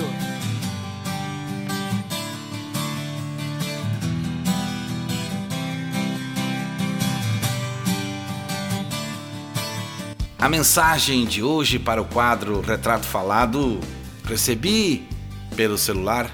A 10.40 10.50
mensagem 10.50 11.28
de 11.28 11.44
hoje 11.44 11.78
para 11.78 12.02
o 12.02 12.06
quadro 12.06 12.60
Retrato 12.60 13.06
Falado 13.06 13.80
recebi 14.24 15.08
pelo 15.56 15.78
celular 15.78 16.34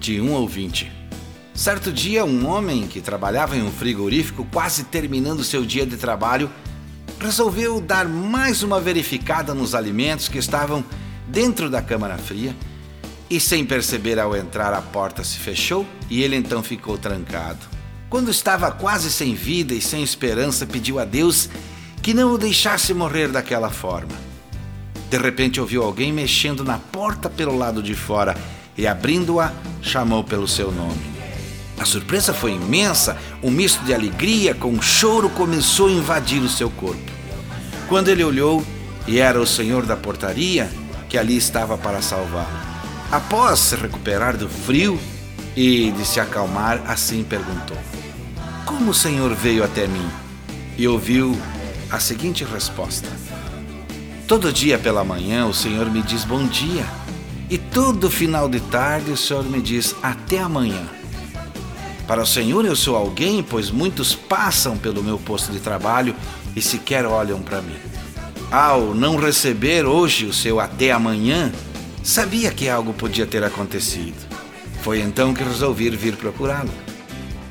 de 0.00 0.20
um 0.20 0.32
ouvinte. 0.32 0.90
Certo 1.54 1.92
dia, 1.92 2.24
um 2.24 2.48
homem 2.48 2.88
que 2.88 3.00
trabalhava 3.00 3.56
em 3.56 3.62
um 3.62 3.70
frigorífico, 3.70 4.44
quase 4.52 4.86
terminando 4.86 5.44
seu 5.44 5.64
dia 5.64 5.86
de 5.86 5.96
trabalho, 5.96 6.50
resolveu 7.20 7.80
dar 7.80 8.08
mais 8.08 8.62
uma 8.62 8.80
verificada 8.80 9.52
nos 9.52 9.74
alimentos 9.74 10.28
que 10.28 10.38
estavam 10.38 10.82
dentro 11.28 11.68
da 11.68 11.82
câmara 11.82 12.16
fria 12.16 12.56
e, 13.28 13.38
sem 13.38 13.64
perceber 13.64 14.18
ao 14.18 14.34
entrar, 14.34 14.72
a 14.72 14.80
porta 14.80 15.22
se 15.22 15.38
fechou 15.38 15.86
e 16.08 16.22
ele 16.22 16.34
então 16.34 16.62
ficou 16.62 16.96
trancado. 16.96 17.60
Quando 18.08 18.30
estava 18.30 18.72
quase 18.72 19.12
sem 19.12 19.34
vida 19.34 19.74
e 19.74 19.80
sem 19.80 20.02
esperança, 20.02 20.66
pediu 20.66 20.98
a 20.98 21.04
Deus 21.04 21.48
que 22.02 22.14
não 22.14 22.32
o 22.32 22.38
deixasse 22.38 22.94
morrer 22.94 23.28
daquela 23.28 23.70
forma. 23.70 24.14
De 25.10 25.18
repente 25.18 25.60
ouviu 25.60 25.82
alguém 25.82 26.12
mexendo 26.12 26.64
na 26.64 26.78
porta 26.78 27.28
pelo 27.28 27.56
lado 27.56 27.82
de 27.82 27.94
fora 27.94 28.36
e, 28.76 28.86
abrindo-a, 28.86 29.52
chamou 29.82 30.24
pelo 30.24 30.48
seu 30.48 30.72
nome. 30.72 31.09
A 31.80 31.86
surpresa 31.86 32.34
foi 32.34 32.52
imensa, 32.52 33.16
um 33.42 33.50
misto 33.50 33.82
de 33.86 33.94
alegria 33.94 34.54
com 34.54 34.82
choro 34.82 35.30
começou 35.30 35.88
a 35.88 35.92
invadir 35.92 36.42
o 36.42 36.48
seu 36.48 36.68
corpo. 36.68 37.10
Quando 37.88 38.08
ele 38.08 38.22
olhou, 38.22 38.62
e 39.06 39.18
era 39.18 39.40
o 39.40 39.46
senhor 39.46 39.86
da 39.86 39.96
portaria 39.96 40.70
que 41.08 41.16
ali 41.16 41.38
estava 41.38 41.78
para 41.78 42.02
salvá-lo. 42.02 42.46
Após 43.10 43.60
se 43.60 43.76
recuperar 43.76 44.36
do 44.36 44.46
frio 44.46 45.00
e 45.56 45.90
de 45.92 46.04
se 46.04 46.20
acalmar, 46.20 46.82
assim 46.86 47.24
perguntou: 47.24 47.78
Como 48.66 48.90
o 48.90 48.94
senhor 48.94 49.34
veio 49.34 49.64
até 49.64 49.86
mim? 49.86 50.06
E 50.76 50.86
ouviu 50.86 51.34
a 51.90 51.98
seguinte 51.98 52.44
resposta: 52.44 53.08
Todo 54.28 54.52
dia 54.52 54.78
pela 54.78 55.02
manhã 55.02 55.46
o 55.46 55.54
Senhor 55.54 55.90
me 55.90 56.02
diz 56.02 56.24
bom 56.24 56.46
dia, 56.46 56.84
e 57.48 57.56
todo 57.56 58.10
final 58.10 58.50
de 58.50 58.60
tarde 58.60 59.10
o 59.10 59.16
Senhor 59.16 59.44
me 59.44 59.62
diz 59.62 59.96
até 60.02 60.40
amanhã. 60.40 60.99
Para 62.10 62.22
o 62.22 62.26
Senhor 62.26 62.64
eu 62.64 62.74
sou 62.74 62.96
alguém, 62.96 63.40
pois 63.40 63.70
muitos 63.70 64.16
passam 64.16 64.76
pelo 64.76 65.00
meu 65.00 65.16
posto 65.16 65.52
de 65.52 65.60
trabalho 65.60 66.12
e 66.56 66.60
sequer 66.60 67.06
olham 67.06 67.40
para 67.40 67.62
mim. 67.62 67.76
Ao 68.50 68.92
não 68.92 69.16
receber 69.16 69.86
hoje 69.86 70.26
o 70.26 70.32
seu 70.32 70.58
até 70.58 70.90
amanhã, 70.90 71.52
sabia 72.02 72.50
que 72.50 72.68
algo 72.68 72.92
podia 72.92 73.28
ter 73.28 73.44
acontecido. 73.44 74.16
Foi 74.82 74.98
então 75.00 75.32
que 75.32 75.44
resolvi 75.44 75.88
vir 75.90 76.16
procurá-lo. 76.16 76.72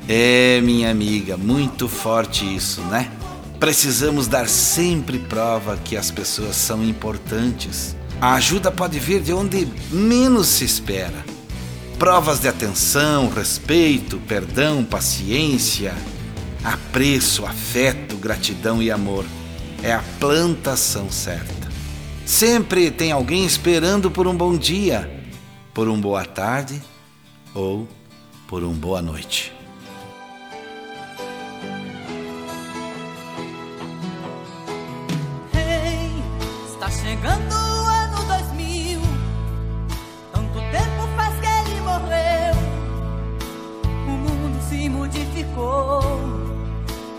É, 0.06 0.60
minha 0.60 0.90
amiga, 0.90 1.38
muito 1.38 1.88
forte 1.88 2.44
isso, 2.44 2.82
né? 2.82 3.10
Precisamos 3.58 4.28
dar 4.28 4.46
sempre 4.46 5.18
prova 5.20 5.78
que 5.78 5.96
as 5.96 6.10
pessoas 6.10 6.56
são 6.56 6.84
importantes. 6.84 7.96
A 8.20 8.34
ajuda 8.34 8.70
pode 8.70 8.98
vir 8.98 9.22
de 9.22 9.32
onde 9.32 9.66
menos 9.90 10.48
se 10.48 10.66
espera. 10.66 11.29
Provas 12.00 12.40
de 12.40 12.48
atenção, 12.48 13.28
respeito, 13.28 14.16
perdão, 14.20 14.82
paciência, 14.82 15.94
apreço, 16.64 17.44
afeto, 17.44 18.16
gratidão 18.16 18.82
e 18.82 18.90
amor. 18.90 19.26
É 19.82 19.92
a 19.92 20.02
plantação 20.18 21.10
certa. 21.10 21.68
Sempre 22.24 22.90
tem 22.90 23.12
alguém 23.12 23.44
esperando 23.44 24.10
por 24.10 24.26
um 24.26 24.34
bom 24.34 24.56
dia, 24.56 25.26
por 25.74 25.88
uma 25.88 26.00
boa 26.00 26.24
tarde 26.24 26.80
ou 27.54 27.86
por 28.48 28.64
uma 28.64 28.72
boa 28.72 29.02
noite. 29.02 29.52
chegando 36.90 37.54
o 37.54 37.56
ano 37.56 37.59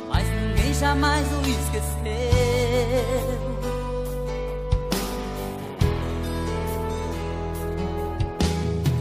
mas 0.10 0.28
ninguém 0.28 0.74
jamais 0.74 1.28
o 1.34 1.42
esqueceu. 1.42 1.92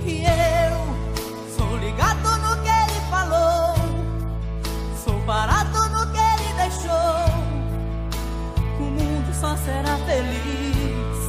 E 0.07 0.25
eu 0.25 0.77
sou 1.57 1.77
ligado 1.79 2.29
no 2.39 2.63
que 2.63 2.69
ele 2.69 3.01
falou, 3.11 3.75
sou 5.05 5.21
parado 5.27 5.89
no 5.91 6.11
que 6.13 6.19
ele 6.19 6.53
deixou. 6.57 6.91
O 8.79 8.83
mundo 8.83 9.35
só 9.35 9.57
será 9.57 9.97
feliz 10.07 11.21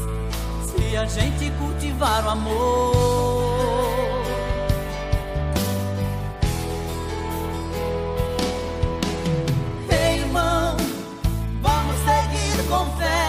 se 0.70 0.98
a 0.98 1.06
gente 1.06 1.52
cultivar 1.60 2.26
o 2.26 2.30
amor. 2.30 3.51
Seguir 12.72 13.21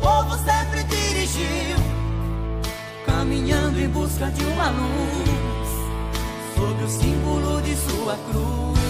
povo 0.00 0.36
sempre 0.38 0.82
dirigiu, 0.84 1.76
caminhando 3.06 3.78
em 3.78 3.88
busca 3.88 4.30
de 4.30 4.44
uma 4.44 4.70
luz, 4.70 5.68
sob 6.54 6.84
o 6.84 6.88
símbolo 6.88 7.60
de 7.62 7.76
sua 7.76 8.16
cruz. 8.30 8.80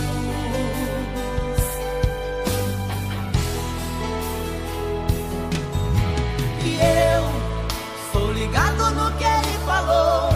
E 6.65 6.79
eu 7.13 7.23
sou 8.13 8.33
ligado 8.33 8.91
no 8.91 9.11
que 9.19 9.25
ele 9.25 9.59
falou, 9.67 10.31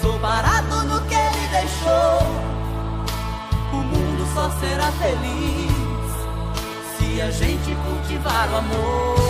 sou 0.00 0.18
parado 0.20 0.84
no 0.84 1.00
que 1.02 1.14
ele 1.14 1.48
deixou. 1.50 2.50
O 3.72 3.76
mundo 3.76 4.26
só 4.34 4.50
será 4.60 4.90
feliz 4.92 5.70
se 6.98 7.20
a 7.22 7.30
gente 7.30 7.74
cultivar 7.86 8.50
o 8.52 8.56
amor. 8.56 9.29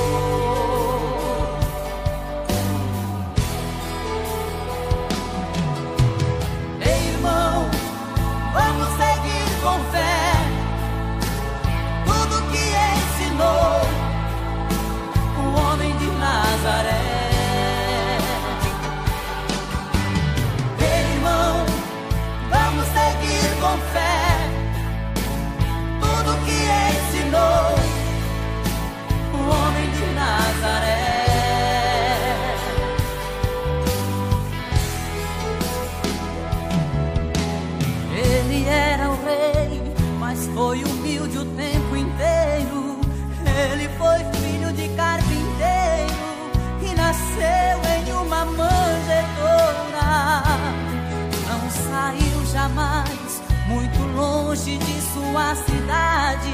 Longe 54.70 54.78
de 54.78 55.00
sua 55.12 55.54
cidade. 55.54 56.52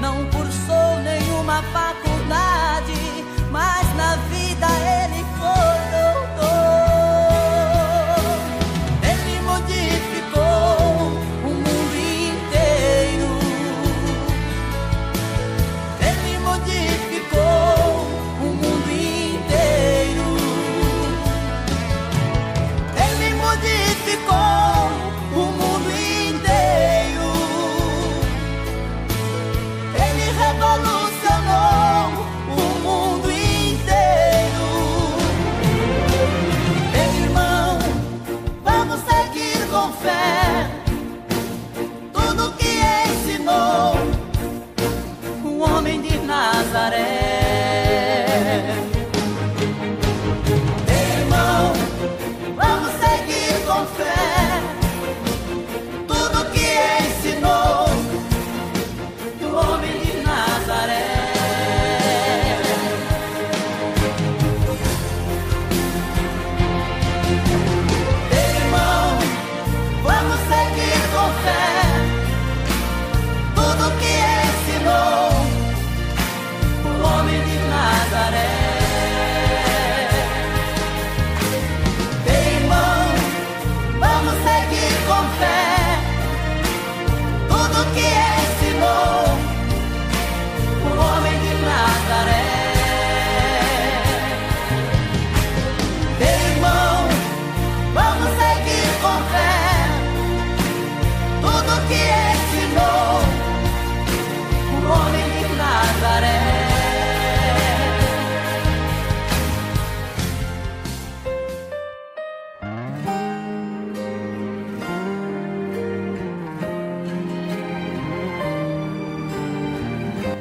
Não 0.00 0.24
cursou 0.30 0.98
nenhuma 1.02 1.62
faculdade, 1.64 3.24
mas 3.50 3.94
na 3.96 4.16
vida 4.28 4.66
ele 4.66 4.99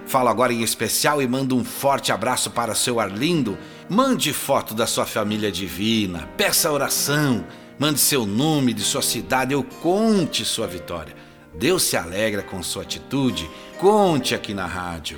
Falo 0.07 0.29
agora 0.29 0.53
em 0.53 0.63
especial 0.63 1.23
e 1.23 1.29
mando 1.29 1.57
um 1.57 1.63
forte 1.63 2.11
abraço 2.11 2.51
para 2.51 2.75
seu 2.75 2.99
Arlindo. 2.99 3.57
Mande 3.89 4.33
foto 4.33 4.75
da 4.75 4.85
sua 4.85 5.07
família 5.07 5.53
divina, 5.53 6.29
peça 6.37 6.69
oração, 6.69 7.45
mande 7.79 8.01
seu 8.01 8.27
nome 8.27 8.75
de 8.75 8.83
sua 8.83 9.03
cidade, 9.03 9.55
eu 9.55 9.63
conte 9.63 10.45
sua 10.45 10.67
vitória. 10.67 11.15
Deus 11.55 11.85
se 11.85 11.97
alegra 11.97 12.43
com 12.43 12.61
sua 12.61 12.83
atitude. 12.83 13.49
Conte 13.79 14.35
aqui 14.35 14.53
na 14.53 14.67
rádio. 14.67 15.17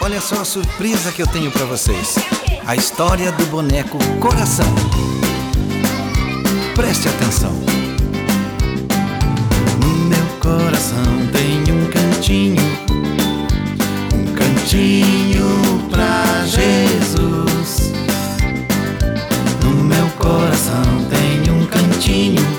Olha 0.00 0.20
só 0.20 0.40
a 0.40 0.44
surpresa 0.44 1.10
que 1.10 1.20
eu 1.20 1.26
tenho 1.26 1.50
para 1.50 1.64
vocês. 1.64 2.14
A 2.64 2.76
história 2.76 3.32
do 3.32 3.44
boneco 3.46 3.98
Coração. 4.20 4.66
Preste 6.74 7.08
atenção. 7.08 7.52
No 9.80 9.88
meu 10.06 10.26
coração 10.40 11.02
tem 11.32 11.74
um 11.74 11.90
cantinho, 11.90 12.62
um 14.14 14.34
cantinho 14.34 15.88
pra 15.90 16.46
Jesus. 16.46 17.92
No 19.64 19.70
meu 19.84 20.08
coração 20.10 21.04
tem 21.10 21.52
um 21.52 21.66
cantinho. 21.66 22.57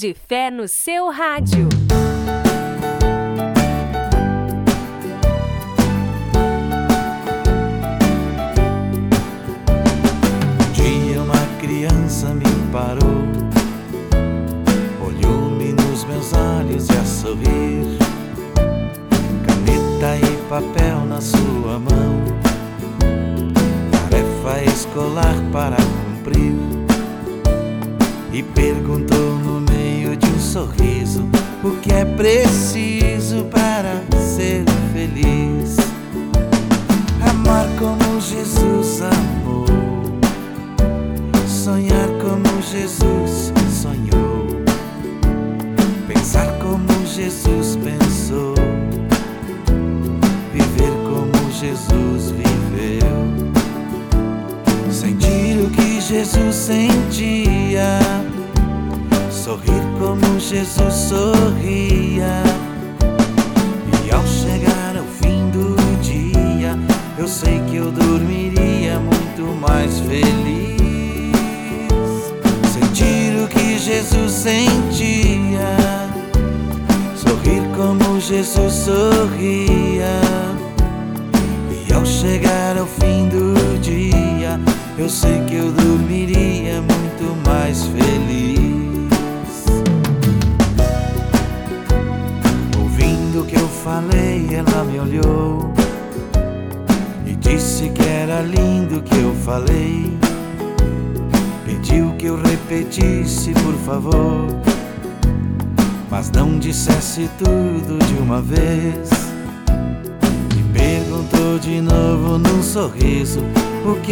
de 0.00 0.14
Fé 0.14 0.50
no 0.50 0.66
seu 0.66 1.10
rádio. 1.10 1.68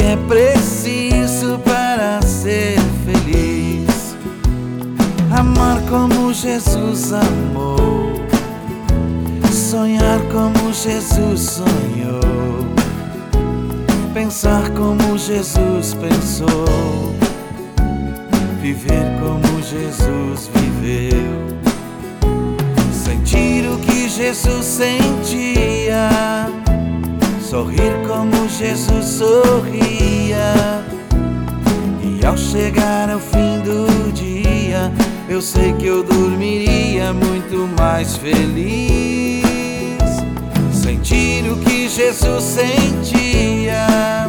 é 0.09 0.17
preciso 0.17 1.59
para 1.59 2.23
ser 2.23 2.79
feliz. 3.05 4.17
Amar 5.31 5.83
como 5.83 6.33
Jesus 6.33 7.13
amou, 7.13 8.13
sonhar 9.53 10.19
como 10.33 10.73
Jesus 10.73 11.41
sonhou, 11.41 12.65
pensar 14.15 14.71
como 14.71 15.19
Jesus 15.19 15.93
pensou, 15.93 17.15
viver 18.63 19.05
como 19.21 19.63
Jesus 19.63 20.49
viveu, 20.55 21.59
sentir 22.91 23.69
o 23.69 23.77
que 23.79 24.09
Jesus 24.09 24.65
sentia. 24.65 26.49
Sorrir 27.49 28.07
como 28.07 28.47
Jesus 28.47 29.07
sorriu 29.07 29.98
ao 32.29 32.37
chegar 32.37 33.09
ao 33.09 33.19
fim 33.19 33.59
do 33.61 34.13
dia, 34.13 34.93
eu 35.31 35.41
sei 35.41 35.73
que 35.73 35.87
eu 35.87 36.03
dormiria 36.03 37.11
muito 37.11 37.67
mais 37.79 38.17
feliz. 38.17 39.43
Sentir 40.71 41.51
o 41.51 41.57
que 41.57 41.89
Jesus 41.89 42.45
sentia, 42.45 44.29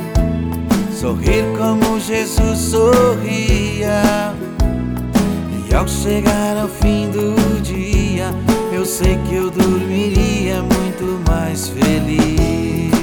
sorrir 0.97 1.43
como 1.58 2.00
Jesus 2.00 2.58
sorria. 2.58 4.34
E 5.70 5.76
ao 5.76 5.86
chegar 5.86 6.56
ao 6.58 6.70
fim 6.70 7.10
do 7.12 7.62
dia, 7.62 8.34
eu 8.72 8.86
sei 8.86 9.18
que 9.28 9.36
eu 9.36 9.52
dormiria 9.52 10.62
muito 10.62 11.22
mais 11.30 11.68
feliz. 11.68 12.99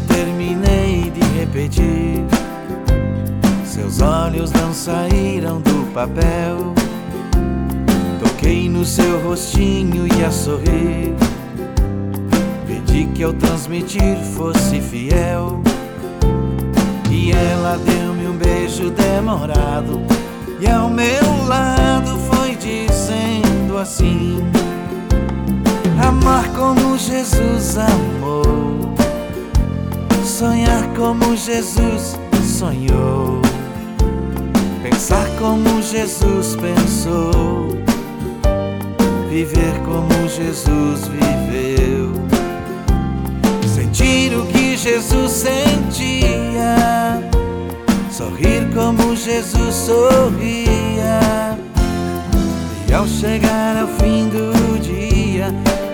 Terminei 0.00 1.10
de 1.10 1.20
repetir, 1.38 2.24
seus 3.64 4.00
olhos 4.00 4.52
não 4.52 4.72
saíram 4.72 5.60
do 5.60 5.92
papel. 5.92 6.74
Toquei 8.22 8.68
no 8.68 8.84
seu 8.84 9.20
rostinho 9.22 10.06
e 10.06 10.24
a 10.24 10.30
sorrir. 10.30 11.14
Pedi 12.66 13.06
que 13.14 13.22
ao 13.22 13.32
transmitir 13.32 14.16
fosse 14.34 14.80
fiel. 14.80 15.60
E 17.10 17.30
ela 17.32 17.78
deu-me 17.78 18.26
um 18.26 18.36
beijo 18.36 18.90
demorado. 18.90 20.00
E 20.60 20.68
ao 20.68 20.88
meu 20.88 21.46
lado 21.46 22.16
foi 22.30 22.56
dizendo 22.56 23.78
assim: 23.78 24.38
Amar 26.06 26.48
como 26.50 26.96
Jesus 26.96 27.78
amou, 27.78 28.81
sonhar 30.24 30.86
como 30.96 31.36
Jesus 31.36 32.18
sonhou, 32.42 33.40
pensar 34.82 35.26
como 35.38 35.82
Jesus 35.82 36.56
pensou, 36.56 37.68
viver 39.28 39.74
como 39.84 40.28
Jesus 40.28 41.08
viveu, 41.08 42.12
sentir 43.66 44.34
o 44.36 44.46
que 44.46 44.76
Jesus 44.76 45.32
sentia. 45.32 46.42
Sorrir 48.12 48.68
como 48.74 49.16
Jesus 49.16 49.74
sorria. 49.74 51.58
E 52.86 52.92
ao 52.92 53.06
chegar 53.06 53.76
ao 53.78 53.88
fim 53.88 54.28
do 54.28 54.78
dia, 54.78 55.46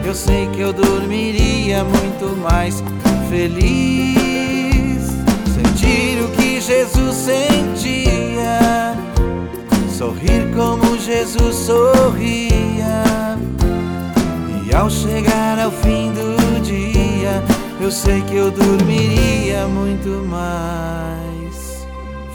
eu 0.05 0.12
sei 0.12 0.49
que 0.49 0.61
eu 0.61 0.72
dormiria 0.72 1.85
muito 1.85 2.37
mais 2.43 2.83
feliz. 3.29 5.07
Sentir 5.55 6.22
o 6.22 6.29
que 6.37 6.61
Jesus 6.61 7.14
sentia, 7.14 8.97
sorrir 9.91 10.51
como 10.55 10.99
Jesus 10.99 11.55
sorria. 11.55 13.05
E 14.66 14.74
ao 14.74 14.91
chegar 14.91 15.59
ao 15.59 15.70
fim 15.70 16.12
do 16.12 16.61
dia, 16.62 17.43
eu 17.81 17.91
sei 17.91 18.20
que 18.22 18.37
eu 18.37 18.51
dormiria 18.51 19.66
muito 19.66 20.26
mais 20.29 21.87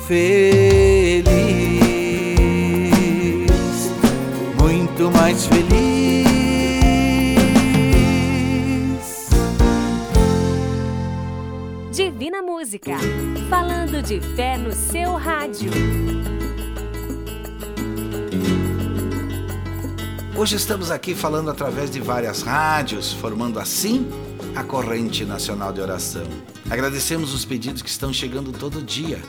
feliz, 0.07 1.33
muito 4.59 5.11
mais 5.11 5.45
feliz. 5.45 6.32
Divina 11.93 12.41
Música, 12.41 12.97
falando 13.47 14.01
de 14.01 14.19
fé 14.35 14.57
no 14.57 14.71
seu 14.73 15.13
rádio. 15.13 15.69
Hoje 20.35 20.55
estamos 20.55 20.89
aqui 20.89 21.13
falando 21.13 21.51
através 21.51 21.91
de 21.91 21.99
várias 21.99 22.41
rádios, 22.41 23.13
formando 23.13 23.59
assim 23.59 24.09
a 24.55 24.63
corrente 24.63 25.23
nacional 25.23 25.71
de 25.71 25.81
oração. 25.81 26.25
Agradecemos 26.67 27.31
os 27.31 27.45
pedidos 27.45 27.83
que 27.83 27.89
estão 27.89 28.11
chegando 28.11 28.51
todo 28.51 28.81
dia. 28.81 29.21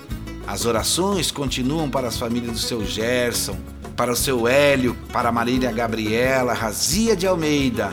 As 0.46 0.64
orações 0.64 1.30
continuam 1.30 1.90
para 1.90 2.08
as 2.08 2.16
famílias 2.16 2.52
do 2.52 2.58
seu 2.58 2.82
Gerson, 2.82 3.58
para 3.94 4.10
o 4.10 4.16
seu 4.16 4.48
Hélio, 4.48 4.96
para 5.12 5.28
a 5.28 5.32
Marília 5.32 5.70
Gabriela, 5.70 6.54
Razia 6.54 7.14
de 7.14 7.26
Almeida, 7.26 7.92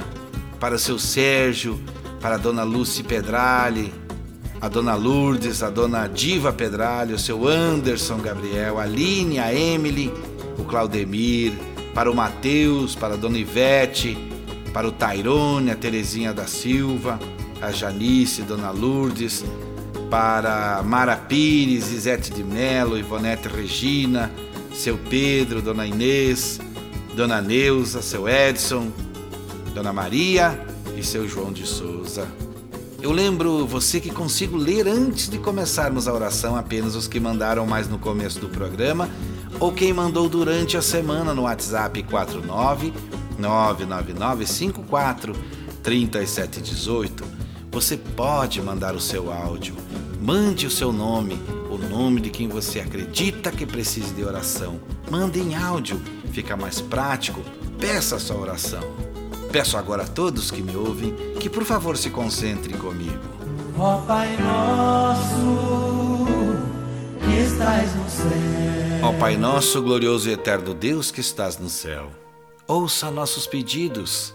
para 0.62 0.76
o 0.76 0.80
seu 0.80 0.98
Sérgio, 0.98 1.78
para 2.22 2.36
a 2.36 2.38
dona 2.38 2.64
Lucy 2.64 3.04
Pedrali, 3.04 4.01
a 4.62 4.70
dona 4.70 4.94
Lourdes, 4.94 5.64
a 5.64 5.72
dona 5.72 6.08
Diva 6.08 6.54
Pedrali, 6.54 7.14
o 7.14 7.20
seu 7.20 7.48
Anderson 7.48 8.20
Gabriel, 8.20 8.80
a 8.80 8.84
Aline, 8.84 9.40
a 9.40 9.52
Emily, 9.52 10.14
o 10.58 10.64
Claudemir, 10.64 11.54
para 11.96 12.12
o 12.12 12.16
Mateus, 12.16 12.96
para 12.96 13.16
a 13.16 13.18
dona 13.18 13.40
Ivete, 13.40 14.16
para 14.72 14.88
o 14.88 14.92
Tairone, 14.92 15.72
a 15.72 15.76
Terezinha 15.76 16.32
da 16.32 16.46
Silva, 16.46 17.20
a 17.60 17.72
Janice, 17.72 18.44
dona 18.44 18.70
Lourdes, 18.70 19.44
para 20.12 20.84
Mara 20.84 21.16
Pires, 21.16 21.92
Isete 21.92 22.32
de 22.32 22.44
Melo, 22.44 22.98
Ivonete 22.98 23.48
Regina, 23.48 24.32
seu 24.74 24.98
Pedro, 25.10 25.62
Dona 25.62 25.88
Inês, 25.88 26.60
Dona 27.16 27.42
Neuza, 27.42 28.02
seu 28.02 28.28
Edson, 28.28 28.92
Dona 29.74 29.92
Maria 29.92 30.60
e 30.98 31.04
seu 31.04 31.28
João 31.28 31.52
de 31.52 31.66
Souza. 31.66 32.51
Eu 33.02 33.12
lembro 33.12 33.66
você 33.66 34.00
que 34.00 34.12
consigo 34.12 34.56
ler 34.56 34.88
antes 34.88 35.28
de 35.28 35.40
começarmos 35.40 36.08
a 36.08 36.14
oração 36.14 36.56
apenas 36.56 36.96
os 36.96 37.08
que 37.08 37.20
mandaram 37.20 37.66
mais 37.66 37.90
no 37.90 37.98
começo 37.98 38.40
do 38.40 38.48
programa 38.48 39.10
ou 39.60 39.72
quem 39.72 39.92
mandou 39.92 40.30
durante 40.30 40.78
a 40.78 40.82
semana 40.82 41.34
no 41.34 41.44
WhatsApp 41.44 42.04
49 42.04 42.94
99954 43.40 45.36
3718 45.82 47.42
você 47.72 47.96
pode 47.96 48.62
mandar 48.62 48.96
o 48.96 49.00
seu 49.00 49.32
áudio. 49.32 49.76
Mande 50.20 50.68
o 50.68 50.70
seu 50.70 50.92
nome, 50.92 51.40
o 51.70 51.78
nome 51.78 52.20
de 52.20 52.30
quem 52.30 52.48
você 52.48 52.82
acredita 52.82 53.50
que 53.50 53.66
precise 53.66 54.14
de 54.14 54.24
oração. 54.24 54.80
Mande 55.10 55.40
em 55.40 55.56
áudio, 55.56 56.00
fica 56.32 56.56
mais 56.58 56.82
prático. 56.82 57.42
Peça 57.80 58.18
a 58.18 58.20
sua 58.20 58.38
oração. 58.38 59.11
Peço 59.52 59.78
agora 59.78 60.04
a 60.04 60.08
todos 60.08 60.50
que 60.50 60.62
me 60.62 60.76
ouvem 60.76 61.14
que 61.40 61.50
por 61.50 61.66
favor 61.66 61.98
se 61.98 62.10
concentrem 62.10 62.78
comigo. 62.78 63.20
Ó 63.78 63.98
Pai 64.02 64.38
nosso, 64.38 66.26
que 67.20 67.40
estás 67.42 67.96
no 67.96 68.10
céu. 68.10 68.30
Ó 69.04 69.14
Pai 69.14 69.38
nosso, 69.38 69.82
glorioso 69.82 70.30
e 70.30 70.34
eterno 70.34 70.74
Deus 70.74 71.12
que 71.12 71.22
estás 71.22 71.58
no 71.58 71.70
céu, 71.70 72.10
ouça 72.68 73.12
nossos 73.12 73.46
pedidos 73.48 74.34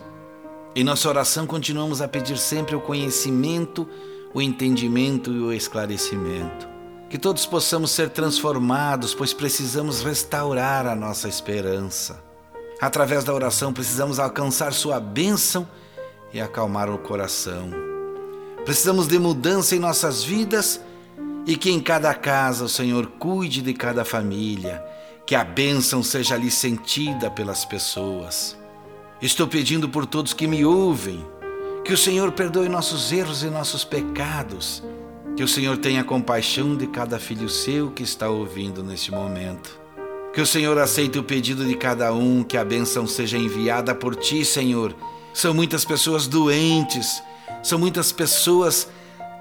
em 0.79 0.85
nossa 0.85 1.09
oração, 1.09 1.47
continuamos 1.47 2.03
a 2.03 2.07
pedir 2.07 2.37
sempre 2.37 2.77
o 2.77 2.81
conhecimento, 2.83 3.89
o 4.35 4.43
entendimento 4.43 5.33
e 5.33 5.41
o 5.41 5.51
esclarecimento. 5.51 6.69
Que 7.09 7.17
todos 7.17 7.47
possamos 7.47 7.93
ser 7.93 8.11
transformados, 8.11 9.15
pois 9.15 9.33
precisamos 9.33 10.03
restaurar 10.03 10.87
a 10.87 10.95
nossa 10.95 11.31
esperança. 11.31 12.26
Através 12.81 13.25
da 13.25 13.33
oração, 13.33 13.73
precisamos 13.73 14.19
alcançar 14.19 14.73
Sua 14.73 15.01
bênção 15.01 15.67
e 16.33 16.41
acalmar 16.41 16.91
o 16.91 16.99
coração. 16.99 17.71
Precisamos 18.65 19.07
de 19.07 19.19
mudança 19.19 19.75
em 19.75 19.79
nossas 19.79 20.23
vidas 20.23 20.81
e 21.47 21.57
que 21.57 21.71
em 21.71 21.81
cada 21.81 22.13
casa 22.13 22.65
o 22.65 22.69
Senhor 22.69 23.07
cuide 23.19 23.63
de 23.63 23.73
cada 23.73 24.05
família, 24.05 24.85
que 25.25 25.35
a 25.35 25.45
bênção 25.45 26.03
seja 26.03 26.35
ali 26.35 26.51
sentida 26.51 27.31
pelas 27.31 27.65
pessoas. 27.65 28.57
Estou 29.23 29.47
pedindo 29.47 29.89
por 29.89 30.05
todos 30.05 30.35
que 30.35 30.47
me 30.47 30.65
ouvem, 30.65 31.25
que 31.85 31.93
o 31.93 31.97
Senhor 31.97 32.33
perdoe 32.33 32.69
nossos 32.69 33.13
erros 33.13 33.43
e 33.43 33.47
nossos 33.47 33.85
pecados, 33.85 34.83
que 35.37 35.43
o 35.43 35.49
Senhor 35.49 35.79
tenha 35.79 36.05
compaixão 36.05 36.77
de 36.77 36.87
cada 36.89 37.19
filho 37.19 37.49
seu 37.49 37.91
que 37.91 38.03
está 38.03 38.29
ouvindo 38.29 38.83
neste 38.83 39.11
momento. 39.13 39.86
Que 40.37 40.43
o 40.43 40.47
Senhor 40.47 40.77
aceite 40.77 41.19
o 41.19 41.25
pedido 41.25 41.65
de 41.65 41.75
cada 41.75 42.13
um, 42.13 42.45
que 42.45 42.59
a 42.59 42.65
bênção 42.65 43.07
seja 43.07 43.39
enviada 43.39 43.95
por 43.95 44.15
ti, 44.15 44.45
Senhor. 44.45 44.95
São 45.33 45.55
muitas 45.55 45.83
pessoas 45.83 46.27
doentes, 46.27 47.23
são 47.63 47.79
muitas 47.79 48.13
pessoas 48.13 48.87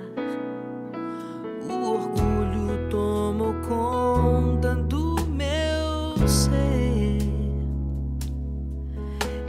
O 1.70 1.92
orgulho 1.92 2.88
tomou 2.90 3.54
conta 3.66 4.74
do 4.74 5.16
meu 5.26 6.28
ser 6.28 7.18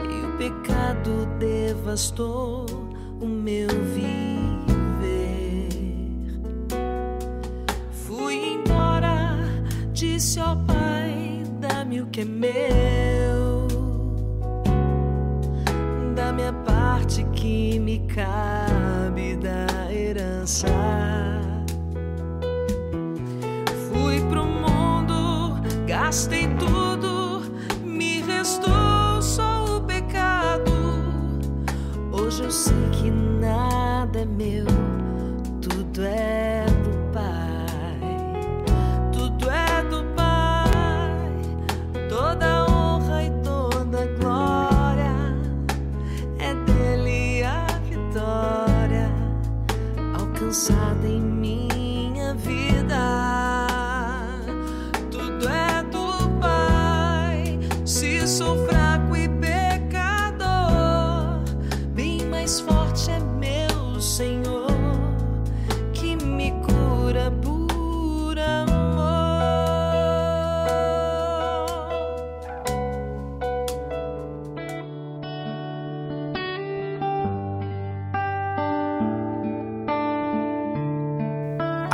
e 0.09 0.25
o 0.25 0.37
pecado 0.37 1.27
devastou 1.37 2.78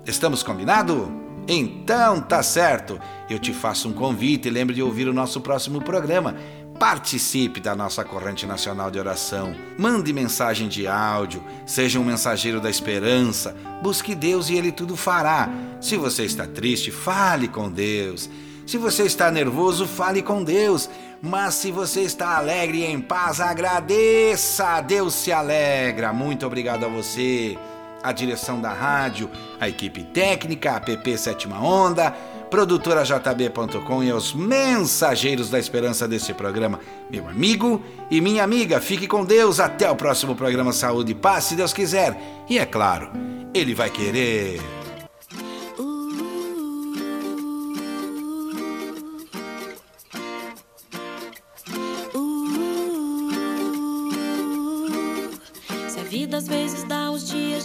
Estamos 0.05 0.41
combinado? 0.41 1.11
Então 1.47 2.19
tá 2.19 2.41
certo. 2.41 2.99
Eu 3.29 3.37
te 3.37 3.53
faço 3.53 3.87
um 3.87 3.93
convite 3.93 4.47
e 4.47 4.51
lembre 4.51 4.73
de 4.73 4.81
ouvir 4.81 5.07
o 5.07 5.13
nosso 5.13 5.39
próximo 5.39 5.81
programa. 5.81 6.35
Participe 6.79 7.59
da 7.59 7.75
nossa 7.75 8.03
corrente 8.03 8.47
nacional 8.47 8.89
de 8.89 8.97
oração. 8.97 9.55
Mande 9.77 10.11
mensagem 10.11 10.67
de 10.67 10.87
áudio. 10.87 11.43
Seja 11.65 11.99
um 11.99 12.03
mensageiro 12.03 12.59
da 12.59 12.71
esperança. 12.71 13.55
Busque 13.83 14.15
Deus 14.15 14.49
e 14.49 14.55
Ele 14.55 14.71
tudo 14.71 14.95
fará. 14.95 15.49
Se 15.79 15.95
você 15.95 16.25
está 16.25 16.47
triste, 16.47 16.89
fale 16.89 17.47
com 17.47 17.69
Deus. 17.69 18.29
Se 18.65 18.77
você 18.77 19.03
está 19.03 19.29
nervoso, 19.29 19.85
fale 19.85 20.23
com 20.23 20.43
Deus. 20.43 20.89
Mas 21.21 21.55
se 21.55 21.69
você 21.69 22.01
está 22.01 22.37
alegre 22.37 22.79
e 22.79 22.85
em 22.85 22.99
paz, 22.99 23.41
agradeça. 23.41 24.81
Deus 24.81 25.13
se 25.13 25.31
alegra. 25.31 26.11
Muito 26.13 26.47
obrigado 26.47 26.85
a 26.85 26.89
você 26.89 27.57
a 28.03 28.11
direção 28.11 28.59
da 28.59 28.71
rádio, 28.71 29.29
a 29.59 29.67
equipe 29.67 30.03
técnica, 30.03 30.75
a 30.75 30.79
PP 30.79 31.17
Sétima 31.17 31.61
Onda, 31.61 32.11
produtora 32.49 33.03
JB.com 33.03 34.03
e 34.03 34.09
aos 34.09 34.33
mensageiros 34.33 35.49
da 35.49 35.59
esperança 35.59 36.07
desse 36.07 36.33
programa, 36.33 36.79
meu 37.09 37.27
amigo 37.27 37.81
e 38.09 38.19
minha 38.21 38.43
amiga. 38.43 38.79
Fique 38.79 39.07
com 39.07 39.23
Deus. 39.23 39.59
Até 39.59 39.89
o 39.89 39.95
próximo 39.95 40.35
programa 40.35 40.73
Saúde 40.73 41.11
e 41.11 41.15
Paz, 41.15 41.45
se 41.45 41.55
Deus 41.55 41.73
quiser. 41.73 42.17
E 42.49 42.57
é 42.57 42.65
claro, 42.65 43.11
Ele 43.53 43.75
vai 43.75 43.89
querer. 43.89 44.78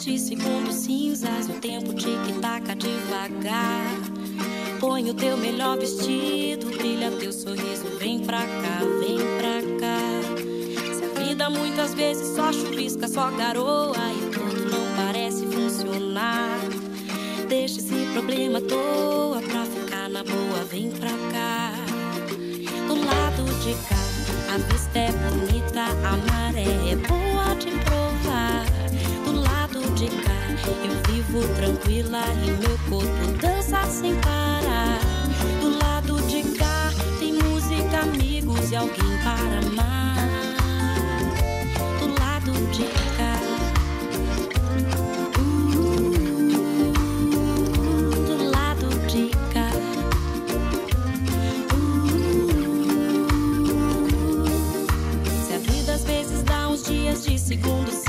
De 0.05 0.19
segundos 0.19 0.75
cinzas, 0.75 1.49
o 1.49 1.55
tempo 1.55 1.95
tic-taca 1.95 2.77
devagar. 2.77 3.87
Põe 4.79 5.09
o 5.09 5.15
teu 5.15 5.35
melhor 5.39 5.79
vestido, 5.79 6.67
brilha 6.67 7.11
teu 7.13 7.33
sorriso, 7.33 7.87
vem 7.99 8.21
pra 8.21 8.41
cá, 8.41 8.81
vem 9.01 9.17
pra 9.39 9.63
cá. 9.81 10.35
Se 10.95 11.05
a 11.05 11.25
vida 11.25 11.49
muitas 11.49 11.95
vezes 11.95 12.37
só 12.37 12.53
chuvisca, 12.53 13.09
só 13.09 13.31
garoa 13.31 13.97
e 13.97 14.31
tudo 14.31 14.71
não 14.71 14.95
parece 14.95 15.47
funcionar. 15.47 16.59
Deixa 17.49 17.81
esse 17.81 17.95
problema 18.13 18.59
à 18.59 18.63
toa 18.63 19.41
pra 19.41 19.65
ficar 19.65 20.11
na 20.11 20.23
boa, 20.23 20.65
vem 20.71 20.91
pra 20.91 21.13
cá. 21.33 21.73
Do 22.87 22.95
lado 22.95 23.45
de 23.63 23.73
cá, 23.89 24.55
a 24.55 24.59
vista 24.71 24.99
é 24.99 25.13
bonita, 25.13 25.85
a 26.07 26.17
maré 26.31 26.93
é 26.93 26.97
boa 26.97 27.55
de 27.55 27.71
cá. 27.85 28.04
Eu 30.67 31.13
vivo 31.13 31.41
tranquila 31.57 32.23
e 32.43 32.51
meu 32.53 32.79
corpo 32.89 33.39
dança 33.41 33.85
sem 33.87 34.15
parar. 34.17 34.99
Do 35.61 35.79
lado 35.79 36.23
de 36.23 36.43
cá 36.57 36.91
tem 37.19 37.35
música, 37.35 38.01
amigos 38.01 38.71
e 38.71 38.77
alguém 38.77 39.19
para 39.23 39.59
amar. 39.67 40.17
Do 42.01 42.07
lado 42.19 42.53
de 42.73 42.85
cá. 43.17 43.35
De 49.07 49.29
cá. 49.53 49.71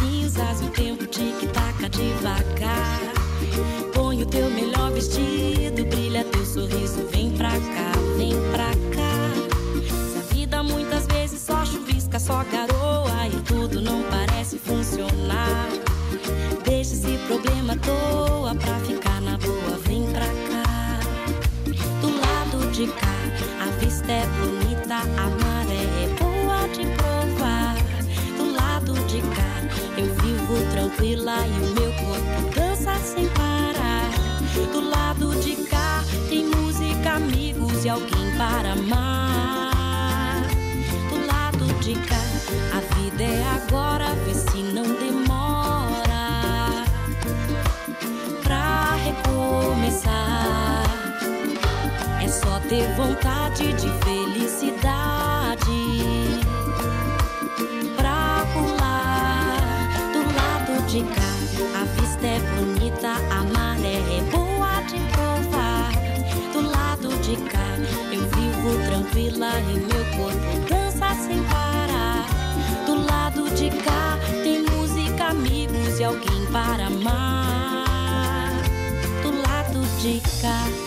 Uh, 0.01 0.14
se 0.29 0.41
a 0.41 0.51
vida 0.51 0.51
às 0.51 0.61
vezes 0.61 0.61
dá 0.61 0.61
uns 0.61 0.61
dias 0.61 0.61
de 0.61 0.61
segundos 0.61 0.61
cinzas, 0.61 0.61
o 0.61 0.69
tempo 0.69 1.05
tic-tac 1.07 1.89
devagar. 1.89 3.13
Põe 3.93 4.21
o 4.21 4.25
teu 4.25 4.49
melhor 4.49 4.91
vestido, 4.91 5.85
brilha 5.85 6.23
teu 6.23 6.45
sorriso, 6.45 7.07
vem 7.11 7.31
pra 7.31 7.51
cá, 7.51 7.91
vem 8.17 8.33
pra 8.51 8.69
cá. 8.95 9.15
Se 10.01 10.17
a 10.17 10.33
vida 10.33 10.63
muitas 10.63 11.05
vezes 11.07 11.41
só 11.41 11.65
chuvisca, 11.65 12.19
só 12.19 12.43
garoa 12.51 12.84
e 31.45 31.59
o 31.59 31.73
meu 31.73 31.91
corpo 31.93 32.55
dança 32.55 32.95
sem 32.99 33.27
parar. 33.29 34.09
Do 34.71 34.89
lado 34.89 35.35
de 35.41 35.55
cá 35.67 36.03
tem 36.29 36.45
música, 36.45 37.13
amigos 37.13 37.83
e 37.83 37.89
alguém 37.89 38.31
para 38.37 38.73
amar. 38.73 40.43
Do 41.09 41.25
lado 41.27 41.65
de 41.79 41.95
cá 41.95 42.21
a 42.73 42.79
vida 42.95 43.23
é 43.23 43.43
agora, 43.55 44.13
vê 44.25 44.33
se 44.33 44.57
não 44.73 44.83
demora 44.83 46.83
pra 48.43 48.95
recomeçar. 48.95 50.83
É 52.21 52.27
só 52.27 52.59
ter 52.69 52.87
vontade 52.95 53.73
de 53.73 53.89
feliz. 54.03 54.34
É 62.25 62.39
bonita, 62.55 63.13
a 63.29 63.43
maré 63.43 63.97
é 64.17 64.21
boa 64.31 64.81
de 64.81 64.99
provar. 65.11 65.91
Do 66.51 66.61
lado 66.69 67.09
de 67.21 67.35
cá, 67.49 67.77
eu 68.11 68.21
vivo 68.21 68.77
tranquila 68.87 69.51
e 69.59 69.79
meu 69.79 70.05
corpo 70.17 70.67
dança 70.67 71.13
sem 71.15 71.43
parar. 71.43 72.25
Do 72.85 73.05
lado 73.05 73.49
de 73.55 73.69
cá, 73.83 74.17
tem 74.43 74.63
música, 74.63 75.25
amigos 75.25 75.99
e 75.99 76.03
alguém 76.03 76.45
para 76.51 76.87
amar. 76.87 78.53
Do 79.21 79.31
lado 79.41 79.81
de 80.01 80.19
cá. 80.41 80.84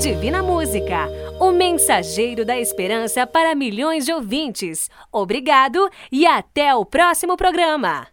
Divina 0.00 0.42
Música, 0.42 1.10
o 1.38 1.52
mensageiro 1.52 2.42
da 2.42 2.58
esperança 2.58 3.26
para 3.26 3.54
milhões 3.54 4.06
de 4.06 4.12
ouvintes. 4.14 4.88
Obrigado 5.12 5.90
e 6.10 6.26
até 6.26 6.74
o 6.74 6.86
próximo 6.86 7.36
programa. 7.36 8.06